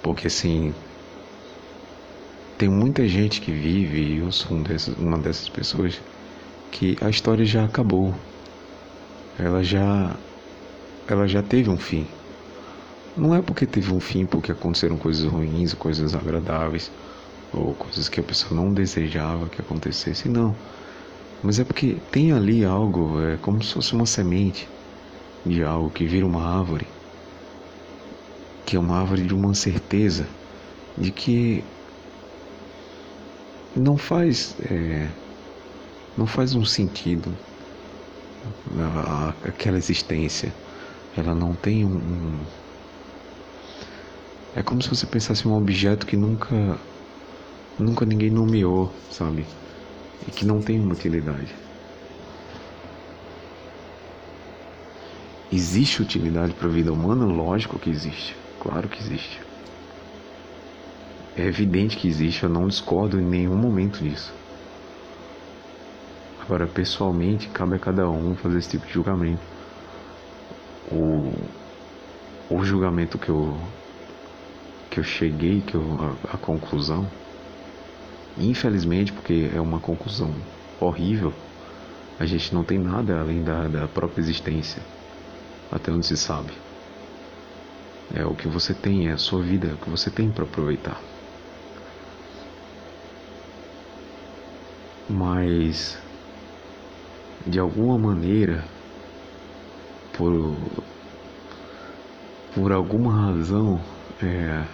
Porque 0.03 0.27
assim, 0.27 0.75
tem 2.57 2.69
muita 2.69 3.07
gente 3.07 3.41
que 3.41 3.53
vive, 3.53 4.01
e 4.01 4.19
eu 4.19 4.33
sou 4.33 4.57
um 4.57 4.63
dessas, 4.63 4.97
uma 4.99 5.17
dessas 5.19 5.49
pessoas, 5.49 6.01
que 6.73 6.97
a 7.01 7.09
história 7.09 7.45
já 7.45 7.65
acabou. 7.65 8.15
Ela 9.39 9.63
já 9.63 10.17
ela 11.07 11.27
já 11.27 11.43
teve 11.43 11.71
um 11.71 11.79
fim. 11.79 12.07
Não 13.19 13.35
é 13.35 13.43
porque 13.43 13.66
teve 13.66 13.93
um 13.93 13.99
fim 13.99 14.25
porque 14.25 14.53
aconteceram 14.53 14.97
coisas 14.97 15.25
ruins, 15.25 15.75
coisas 15.75 16.14
agradáveis, 16.14 16.89
ou 17.53 17.75
coisas 17.75 18.09
que 18.09 18.21
a 18.21 18.23
pessoa 18.23 18.55
não 18.55 18.73
desejava 18.73 19.49
que 19.49 19.61
acontecesse, 19.61 20.29
não. 20.29 20.55
Mas 21.43 21.59
é 21.59 21.64
porque 21.64 21.97
tem 22.12 22.33
ali 22.33 22.64
algo, 22.64 23.21
é 23.21 23.37
como 23.39 23.62
se 23.62 23.75
fosse 23.75 23.93
uma 23.93 24.07
semente 24.07 24.69
de 25.45 25.64
algo 25.64 25.91
que 25.91 26.07
vira 26.07 26.25
uma 26.25 26.61
árvore, 26.61 26.87
que 28.64 28.77
é 28.77 28.79
uma 28.79 29.01
árvore 29.01 29.23
de 29.23 29.35
uma 29.35 29.53
certeza 29.53 30.25
de 30.97 31.11
que 31.11 31.64
não 33.75 33.97
faz 33.97 34.55
é, 34.71 35.09
não 36.16 36.27
faz 36.27 36.55
um 36.55 36.64
sentido 36.64 37.33
aquela 39.45 39.79
existência 39.79 40.53
ela 41.16 41.35
não 41.35 41.55
tem 41.55 41.85
um, 41.85 41.97
um 41.97 42.39
é 44.59 44.63
como 44.63 44.83
se 44.83 44.89
você 44.89 45.07
pensasse 45.07 45.47
em 45.47 45.51
um 45.51 45.57
objeto 45.57 46.07
que 46.07 46.17
nunca 46.17 46.79
nunca 47.79 48.05
ninguém 48.05 48.31
nomeou 48.31 48.93
sabe 49.11 49.47
e 50.27 50.31
que 50.31 50.45
não 50.45 50.61
tem 50.61 50.81
uma 50.81 50.93
utilidade 50.93 51.55
Existe 55.51 56.03
utilidade 56.03 56.53
para 56.53 56.69
a 56.69 56.71
vida 56.71 56.93
humana? 56.93 57.25
Lógico 57.25 57.79
que 57.79 57.89
existe. 57.89 58.37
Claro 58.61 58.87
que 58.87 59.01
existe. 59.01 59.41
É 61.35 61.43
evidente 61.43 61.97
que 61.97 62.07
existe, 62.07 62.43
eu 62.43 62.51
não 62.51 62.69
discordo 62.69 63.19
em 63.19 63.25
nenhum 63.25 63.57
momento 63.57 64.03
disso. 64.03 64.35
Agora, 66.43 66.67
pessoalmente, 66.67 67.49
cabe 67.49 67.77
a 67.77 67.79
cada 67.79 68.11
um 68.11 68.35
fazer 68.35 68.59
esse 68.59 68.71
tipo 68.71 68.87
de 68.87 68.93
julgamento. 68.93 69.41
O, 70.93 71.33
o 72.51 72.63
julgamento 72.63 73.17
que 73.19 73.31
eu, 73.31 73.57
eu 74.99 75.05
cheguei, 75.05 75.61
que 75.61 75.75
eu, 75.75 75.97
a, 76.01 76.35
a 76.35 76.39
conclusão, 76.39 77.09
infelizmente, 78.37 79.13
porque 79.13 79.51
é 79.55 79.61
uma 79.61 79.81
conclusão 79.81 80.35
horrível, 80.81 81.33
a 82.19 82.27
gente 82.27 82.55
não 82.55 82.65
tem 82.65 82.79
nada 82.79 83.21
além 83.21 83.43
da, 83.43 83.69
da 83.69 83.89
própria 83.89 84.21
existência 84.21 84.83
até 85.71 85.93
onde 85.93 86.07
se 86.07 86.17
sabe. 86.17 86.53
É 88.15 88.25
o 88.25 88.35
que 88.35 88.49
você 88.49 88.73
tem, 88.73 89.09
é 89.09 89.13
a 89.13 89.19
sua 89.19 89.43
vida, 89.43 89.69
é 89.69 89.73
o 89.73 89.77
que 89.77 89.91
você 89.91 90.11
tem 90.11 90.31
para 90.31 90.45
aproveitar. 90.45 91.01
Mas, 95.09 95.99
de 97.47 97.59
alguma 97.59 97.99
maneira, 97.99 98.65
por, 100.17 100.57
por 102.55 102.73
alguma 102.73 103.27
razão, 103.27 103.81
é, 104.23 104.65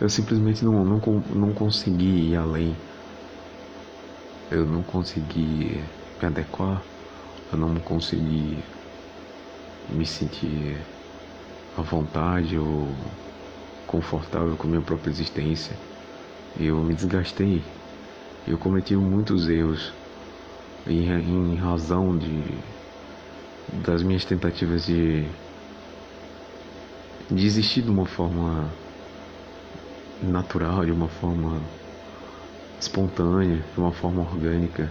eu 0.00 0.08
simplesmente 0.08 0.64
não, 0.64 0.84
não, 0.84 1.00
não 1.34 1.52
consegui 1.54 2.30
ir 2.30 2.36
além. 2.36 2.76
Eu 4.50 4.66
não 4.66 4.82
consegui 4.82 5.82
me 6.20 6.26
adequar, 6.26 6.82
eu 7.52 7.58
não 7.58 7.74
consegui 7.76 8.62
me 9.88 10.04
sentir 10.04 10.78
à 11.76 11.82
vontade 11.82 12.58
ou 12.58 12.94
confortável 13.86 14.56
com 14.56 14.68
minha 14.68 14.82
própria 14.82 15.10
existência. 15.10 15.76
Eu 16.58 16.82
me 16.82 16.94
desgastei. 16.94 17.62
Eu 18.46 18.58
cometi 18.58 18.94
muitos 18.96 19.48
erros 19.48 19.92
em, 20.86 21.08
em 21.08 21.56
razão 21.56 22.16
de 22.16 22.42
das 23.72 24.02
minhas 24.02 24.24
tentativas 24.24 24.86
de, 24.86 25.28
de 27.30 27.46
existir 27.46 27.82
de 27.82 27.90
uma 27.90 28.06
forma 28.06 28.72
natural, 30.22 30.84
de 30.84 30.92
uma 30.92 31.08
forma 31.08 31.60
espontânea, 32.80 33.62
de 33.74 33.80
uma 33.80 33.92
forma 33.92 34.22
orgânica. 34.22 34.90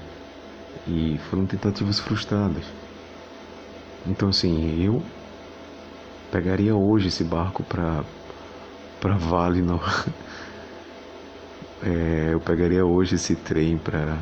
E 0.87 1.17
foram 1.29 1.45
tentativas 1.45 1.99
frustradas. 1.99 2.65
Então 4.05 4.29
assim, 4.29 4.83
eu 4.83 5.01
pegaria 6.31 6.75
hoje 6.75 7.07
esse 7.07 7.23
barco 7.23 7.63
para 7.63 8.03
para 8.99 9.17
Vale 9.17 9.61
é, 11.83 12.29
eu 12.33 12.39
pegaria 12.39 12.85
hoje 12.85 13.15
esse 13.15 13.35
trem 13.35 13.77
para 13.77 14.17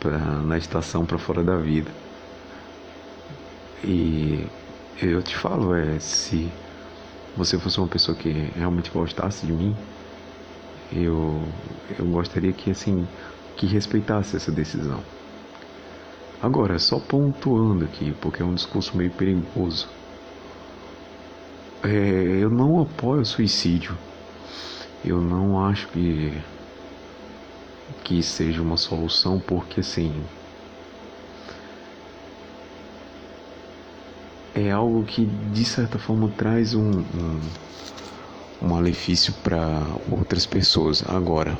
para 0.00 0.18
na 0.18 0.58
estação 0.58 1.04
para 1.04 1.18
fora 1.18 1.42
da 1.42 1.56
vida. 1.56 1.90
E 3.84 4.46
eu 5.00 5.22
te 5.22 5.36
falo, 5.36 5.74
é, 5.74 5.98
se 5.98 6.50
você 7.36 7.58
fosse 7.58 7.78
uma 7.78 7.88
pessoa 7.88 8.16
que 8.16 8.30
realmente 8.56 8.90
gostasse 8.90 9.46
de 9.46 9.52
mim, 9.52 9.76
eu 10.92 11.42
eu 11.98 12.06
gostaria 12.06 12.52
que 12.52 12.70
assim 12.70 13.06
que 13.56 13.66
respeitasse 13.66 14.36
essa 14.36 14.52
decisão. 14.52 15.00
Agora, 16.42 16.78
só 16.78 16.98
pontuando 17.00 17.84
aqui, 17.84 18.14
porque 18.20 18.42
é 18.42 18.44
um 18.44 18.54
discurso 18.54 18.96
meio 18.96 19.10
perigoso. 19.10 19.88
É, 21.82 21.88
eu 21.88 22.50
não 22.50 22.80
apoio 22.82 23.22
o 23.22 23.24
suicídio. 23.24 23.96
Eu 25.04 25.20
não 25.20 25.64
acho 25.64 25.88
que 25.88 26.32
que 28.04 28.22
seja 28.22 28.62
uma 28.62 28.76
solução, 28.76 29.40
porque 29.40 29.80
assim 29.80 30.24
é 34.56 34.70
algo 34.70 35.04
que 35.04 35.26
de 35.26 35.64
certa 35.64 35.98
forma 35.98 36.28
traz 36.36 36.74
um, 36.74 37.00
um, 37.00 37.40
um 38.62 38.68
malefício 38.68 39.32
para 39.44 39.86
outras 40.10 40.46
pessoas. 40.46 41.04
Agora, 41.06 41.56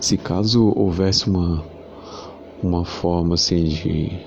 se 0.00 0.16
caso 0.16 0.72
houvesse 0.74 1.28
uma 1.28 1.64
uma 2.62 2.84
forma 2.84 3.34
assim 3.34 3.64
de, 3.64 4.20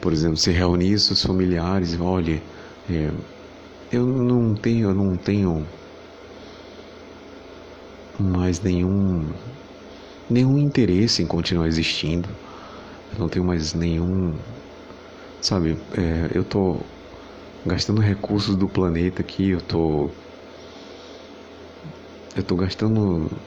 por 0.00 0.12
exemplo, 0.12 0.36
se 0.36 0.52
reunir 0.52 0.98
seus 0.98 1.22
familiares, 1.22 1.98
olha, 2.00 2.40
é, 2.88 3.10
eu 3.90 4.06
não 4.06 4.54
tenho, 4.54 4.90
eu 4.90 4.94
não 4.94 5.16
tenho 5.16 5.66
mais 8.18 8.60
nenhum 8.60 9.26
nenhum 10.30 10.58
interesse 10.58 11.22
em 11.22 11.26
continuar 11.26 11.66
existindo. 11.66 12.28
Eu 13.12 13.18
não 13.18 13.28
tenho 13.28 13.44
mais 13.44 13.74
nenhum, 13.74 14.34
sabe? 15.42 15.72
É, 15.96 16.36
eu 16.36 16.44
tô 16.44 16.86
gastando 17.66 18.00
recursos 18.02 18.56
do 18.56 18.68
planeta 18.68 19.22
aqui, 19.22 19.50
eu 19.50 19.62
tô 19.62 20.10
eu 22.34 22.42
tô 22.44 22.56
gastando 22.56 23.42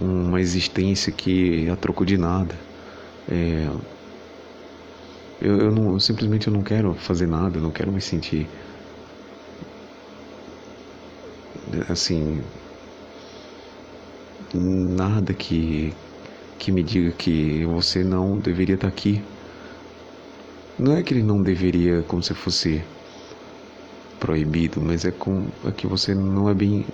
uma 0.00 0.40
existência 0.40 1.12
que 1.12 1.68
a 1.68 1.76
troco 1.76 2.04
de 2.04 2.16
nada. 2.18 2.58
É, 3.28 3.66
eu, 5.40 5.58
eu, 5.60 5.72
não, 5.72 5.98
simplesmente 5.98 6.46
eu 6.46 6.52
não 6.52 6.62
quero 6.62 6.94
fazer 6.96 7.26
nada, 7.26 7.58
eu 7.58 7.62
não 7.62 7.72
quero 7.72 7.92
me 7.92 8.00
sentir 8.00 8.50
assim, 11.88 12.44
nada 14.54 15.34
que 15.34 15.96
que 16.58 16.72
me 16.72 16.82
diga 16.84 17.12
que 17.12 17.64
você 17.66 18.04
não 18.04 18.40
deveria 18.40 18.76
estar 18.76 18.88
aqui. 18.88 19.26
Não 20.78 20.96
é 20.96 21.02
que 21.02 21.14
ele 21.14 21.22
não 21.22 21.42
deveria 21.42 22.02
como 22.02 22.22
se 22.22 22.34
fosse 22.34 22.82
proibido, 24.18 24.80
mas 24.80 25.04
é 25.04 25.10
com 25.10 25.48
é 25.64 25.72
que 25.72 25.86
você 25.86 26.14
não 26.14 26.48
é 26.48 26.54
bem 26.54 26.86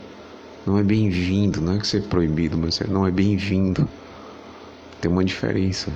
não 0.66 0.78
é 0.78 0.82
bem-vindo, 0.82 1.60
não 1.60 1.74
é 1.74 1.78
que 1.78 1.86
você 1.86 1.98
é 1.98 2.00
proibido, 2.00 2.58
mas 2.58 2.80
não 2.80 3.06
é 3.06 3.10
bem-vindo. 3.10 3.88
Tem 5.00 5.10
uma 5.10 5.24
diferença. 5.24 5.90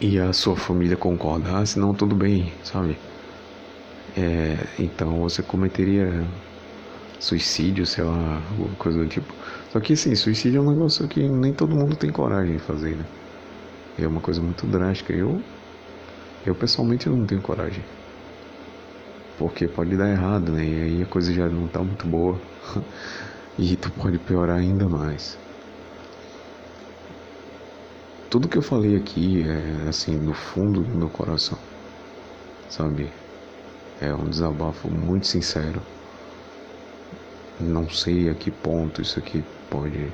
E 0.00 0.18
a 0.18 0.32
sua 0.32 0.56
família 0.56 0.96
concorda, 0.96 1.58
ah, 1.58 1.66
senão 1.66 1.94
tudo 1.94 2.14
bem, 2.14 2.52
sabe? 2.62 2.96
É, 4.16 4.56
então 4.78 5.20
você 5.20 5.42
cometeria 5.42 6.24
suicídio, 7.18 7.86
sei 7.86 8.04
lá, 8.04 8.42
alguma 8.50 8.76
coisa 8.76 8.98
do 8.98 9.08
tipo. 9.08 9.32
Só 9.72 9.80
que 9.80 9.94
assim, 9.94 10.14
suicídio 10.14 10.58
é 10.58 10.60
um 10.62 10.70
negócio 10.70 11.08
que 11.08 11.28
nem 11.28 11.52
todo 11.52 11.74
mundo 11.76 11.96
tem 11.96 12.10
coragem 12.12 12.56
de 12.56 12.62
fazer, 12.62 12.96
né? 12.96 13.04
É 13.98 14.06
uma 14.06 14.20
coisa 14.20 14.40
muito 14.40 14.66
drástica. 14.66 15.12
Eu, 15.12 15.40
eu 16.44 16.54
pessoalmente 16.54 17.08
não 17.08 17.24
tenho 17.24 17.40
coragem. 17.40 17.84
Porque 19.38 19.68
pode 19.68 19.96
dar 19.96 20.10
errado, 20.10 20.52
né? 20.52 20.64
E 20.64 20.82
aí 20.82 21.02
a 21.02 21.06
coisa 21.06 21.32
já 21.32 21.48
não 21.48 21.68
tá 21.68 21.80
muito 21.80 22.06
boa. 22.06 22.38
e 23.58 23.76
tu 23.76 23.90
pode 23.92 24.18
piorar 24.18 24.58
ainda 24.58 24.88
mais. 24.88 25.36
Tudo 28.30 28.48
que 28.48 28.58
eu 28.58 28.62
falei 28.62 28.96
aqui 28.96 29.42
é 29.42 29.88
assim, 29.88 30.16
no 30.16 30.34
fundo 30.34 30.82
do 30.82 30.98
meu 30.98 31.08
coração. 31.08 31.58
Sabe? 32.68 33.12
É 34.00 34.12
um 34.12 34.28
desabafo 34.28 34.90
muito 34.90 35.28
sincero. 35.28 35.80
Não 37.60 37.88
sei 37.88 38.28
a 38.28 38.34
que 38.34 38.50
ponto 38.50 39.00
isso 39.00 39.20
aqui 39.20 39.44
pode 39.70 40.12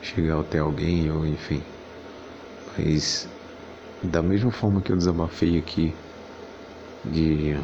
chegar 0.00 0.40
até 0.40 0.58
alguém 0.58 1.10
ou 1.10 1.26
enfim. 1.26 1.62
Mas 2.78 3.28
da 4.02 4.22
mesma 4.22 4.50
forma 4.50 4.80
que 4.80 4.92
eu 4.92 4.96
desabafei 4.96 5.58
aqui 5.58 5.94
de 7.04 7.56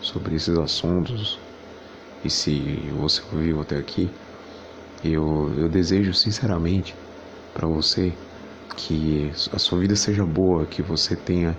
sobre 0.00 0.36
esses 0.36 0.56
assuntos 0.58 1.38
e 2.24 2.30
se 2.30 2.60
você 2.98 3.22
ouviu 3.32 3.60
até 3.60 3.76
aqui, 3.76 4.10
eu, 5.04 5.52
eu 5.56 5.68
desejo 5.68 6.12
sinceramente 6.12 6.94
para 7.54 7.66
você 7.66 8.12
que 8.76 9.30
a 9.52 9.58
sua 9.58 9.78
vida 9.80 9.96
seja 9.96 10.24
boa, 10.24 10.66
que 10.66 10.82
você 10.82 11.16
tenha 11.16 11.56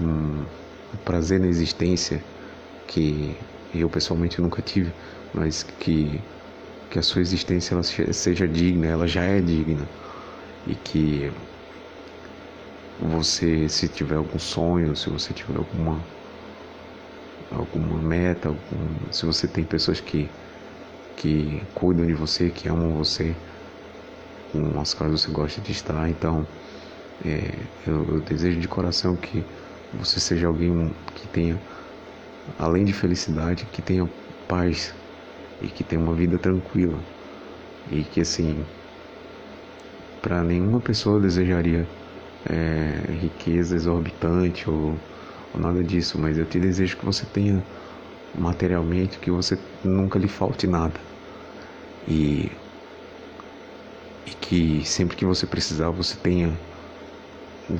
um 0.00 0.44
prazer 1.04 1.40
na 1.40 1.46
existência 1.46 2.22
que 2.86 3.36
eu 3.74 3.88
pessoalmente 3.88 4.40
nunca 4.40 4.62
tive, 4.62 4.92
mas 5.34 5.62
que, 5.62 6.20
que 6.90 6.98
a 6.98 7.02
sua 7.02 7.20
existência 7.20 7.74
ela 7.74 7.82
seja 7.82 8.46
digna, 8.46 8.86
ela 8.86 9.06
já 9.06 9.22
é 9.22 9.40
digna. 9.40 9.86
E 10.66 10.74
que 10.74 11.32
você, 12.98 13.68
se 13.68 13.88
tiver 13.88 14.16
algum 14.16 14.38
sonho, 14.38 14.96
se 14.96 15.10
você 15.10 15.32
tiver 15.32 15.56
alguma 15.56 16.00
alguma 17.50 18.00
meta, 18.00 18.48
algum, 18.48 19.12
se 19.12 19.24
você 19.24 19.46
tem 19.46 19.64
pessoas 19.64 20.00
que 20.00 20.28
que 21.16 21.62
cuidam 21.74 22.06
de 22.06 22.12
você, 22.12 22.50
que 22.50 22.68
amam 22.68 22.92
você, 22.92 23.34
com 24.52 24.78
as 24.80 24.92
quais 24.94 25.12
você 25.12 25.30
gosta 25.30 25.60
de 25.60 25.72
estar, 25.72 26.08
então 26.10 26.46
é, 27.24 27.50
eu, 27.86 28.04
eu 28.14 28.20
desejo 28.20 28.60
de 28.60 28.68
coração 28.68 29.16
que 29.16 29.44
você 29.94 30.20
seja 30.20 30.46
alguém 30.46 30.94
que 31.14 31.26
tenha, 31.28 31.58
além 32.58 32.84
de 32.84 32.92
felicidade, 32.92 33.66
que 33.66 33.80
tenha 33.80 34.08
paz 34.46 34.94
e 35.60 35.68
que 35.68 35.82
tenha 35.82 36.02
uma 36.02 36.14
vida 36.14 36.38
tranquila. 36.38 36.98
E 37.90 38.02
que 38.02 38.20
assim, 38.20 38.64
para 40.20 40.42
nenhuma 40.42 40.80
pessoa 40.80 41.20
desejaria 41.20 41.86
é, 42.48 43.12
riqueza 43.12 43.74
exorbitante 43.76 44.68
ou, 44.70 44.98
ou 45.54 45.60
nada 45.60 45.82
disso, 45.84 46.18
mas 46.20 46.38
eu 46.38 46.46
te 46.46 46.60
desejo 46.60 46.96
que 46.96 47.04
você 47.04 47.26
tenha 47.26 47.62
materialmente, 48.34 49.18
que 49.18 49.30
você 49.30 49.58
nunca 49.84 50.18
lhe 50.18 50.28
falte 50.28 50.66
nada. 50.66 51.00
E, 52.08 52.50
e 54.26 54.30
que 54.30 54.84
sempre 54.84 55.16
que 55.16 55.24
você 55.24 55.46
precisar 55.46 55.90
você 55.90 56.16
tenha 56.16 56.58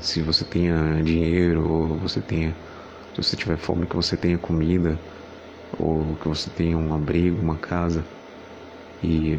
se 0.00 0.20
você 0.22 0.44
tenha 0.44 1.02
dinheiro 1.02 1.68
ou 1.68 1.98
você 1.98 2.20
tenha 2.20 2.50
se 3.14 3.22
você 3.22 3.36
tiver 3.36 3.56
fome 3.56 3.86
que 3.86 3.96
você 3.96 4.16
tenha 4.16 4.38
comida 4.38 4.98
ou 5.78 6.16
que 6.16 6.28
você 6.28 6.50
tenha 6.50 6.76
um 6.78 6.94
abrigo, 6.94 7.40
uma 7.42 7.56
casa 7.58 8.04
e 9.02 9.38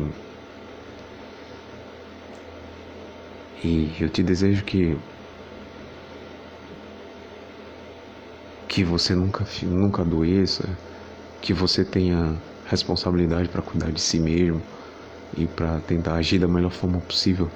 e 3.63 3.95
eu 3.99 4.09
te 4.09 4.23
desejo 4.23 4.63
que 4.63 4.95
que 8.77 8.83
você 8.83 9.15
nunca 9.15 9.43
nunca 9.63 10.03
adoeça, 10.03 10.63
que 11.41 11.51
você 11.51 11.83
tenha 11.83 12.37
responsabilidade 12.67 13.49
para 13.49 13.59
cuidar 13.59 13.91
de 13.91 13.99
si 13.99 14.19
mesmo 14.19 14.61
e 15.35 15.47
para 15.47 15.79
tentar 15.79 16.13
agir 16.13 16.37
da 16.37 16.47
melhor 16.47 16.69
forma 16.69 16.99
possível 16.99 17.49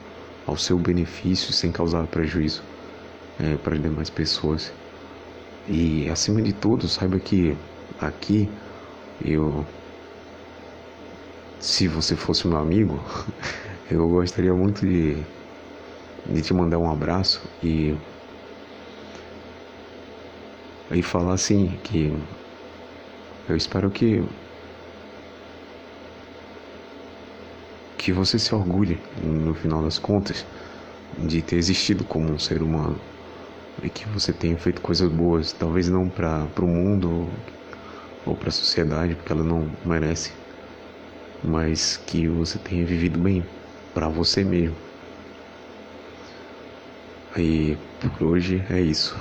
ao 0.47 0.57
seu 0.57 0.79
benefício 0.79 1.53
sem 1.53 1.71
causar 1.71 2.07
prejuízo 2.07 2.63
é, 3.39 3.55
para 3.55 3.75
as 3.75 3.81
demais 3.83 4.09
pessoas. 4.09 4.73
E 5.67 6.09
acima 6.09 6.41
de 6.41 6.53
tudo, 6.53 6.87
saiba 6.87 7.19
que 7.19 7.55
aqui 7.99 8.49
eu, 9.23 9.63
se 11.59 11.87
você 11.87 12.15
fosse 12.15 12.47
meu 12.47 12.57
amigo, 12.57 12.99
eu 13.91 14.09
gostaria 14.09 14.55
muito 14.55 14.87
de, 14.87 15.17
de 16.25 16.41
te 16.41 16.51
mandar 16.51 16.79
um 16.79 16.91
abraço 16.91 17.47
e 17.61 17.95
e 20.93 21.01
falar 21.01 21.33
assim 21.33 21.77
que 21.83 22.11
eu 23.49 23.55
espero 23.55 23.89
que 23.89 24.21
que 27.97 28.11
você 28.11 28.39
se 28.39 28.53
orgulhe 28.55 28.97
no 29.23 29.53
final 29.53 29.83
das 29.83 29.99
contas 29.99 30.43
de 31.27 31.41
ter 31.41 31.57
existido 31.57 32.03
como 32.03 32.31
um 32.31 32.39
ser 32.39 32.61
humano 32.63 32.99
e 33.83 33.89
que 33.89 34.07
você 34.09 34.33
tenha 34.33 34.57
feito 34.57 34.81
coisas 34.81 35.09
boas, 35.11 35.53
talvez 35.53 35.89
não 35.89 36.09
para 36.09 36.47
o 36.59 36.67
mundo 36.67 37.27
ou 38.25 38.35
para 38.35 38.49
a 38.49 38.51
sociedade, 38.51 39.15
porque 39.15 39.31
ela 39.31 39.43
não 39.43 39.67
merece, 39.85 40.31
mas 41.43 41.97
que 41.97 42.27
você 42.27 42.57
tenha 42.59 42.85
vivido 42.85 43.19
bem 43.19 43.43
para 43.93 44.07
você 44.07 44.43
mesmo. 44.43 44.75
E 47.37 47.77
por 47.99 48.23
hoje 48.23 48.61
é 48.69 48.81
isso. 48.81 49.15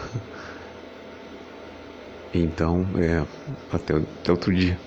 Então, 2.33 2.93
é 2.99 3.21
até, 3.69 3.95
até 3.97 4.33
outro 4.33 4.53
dia. 4.55 4.81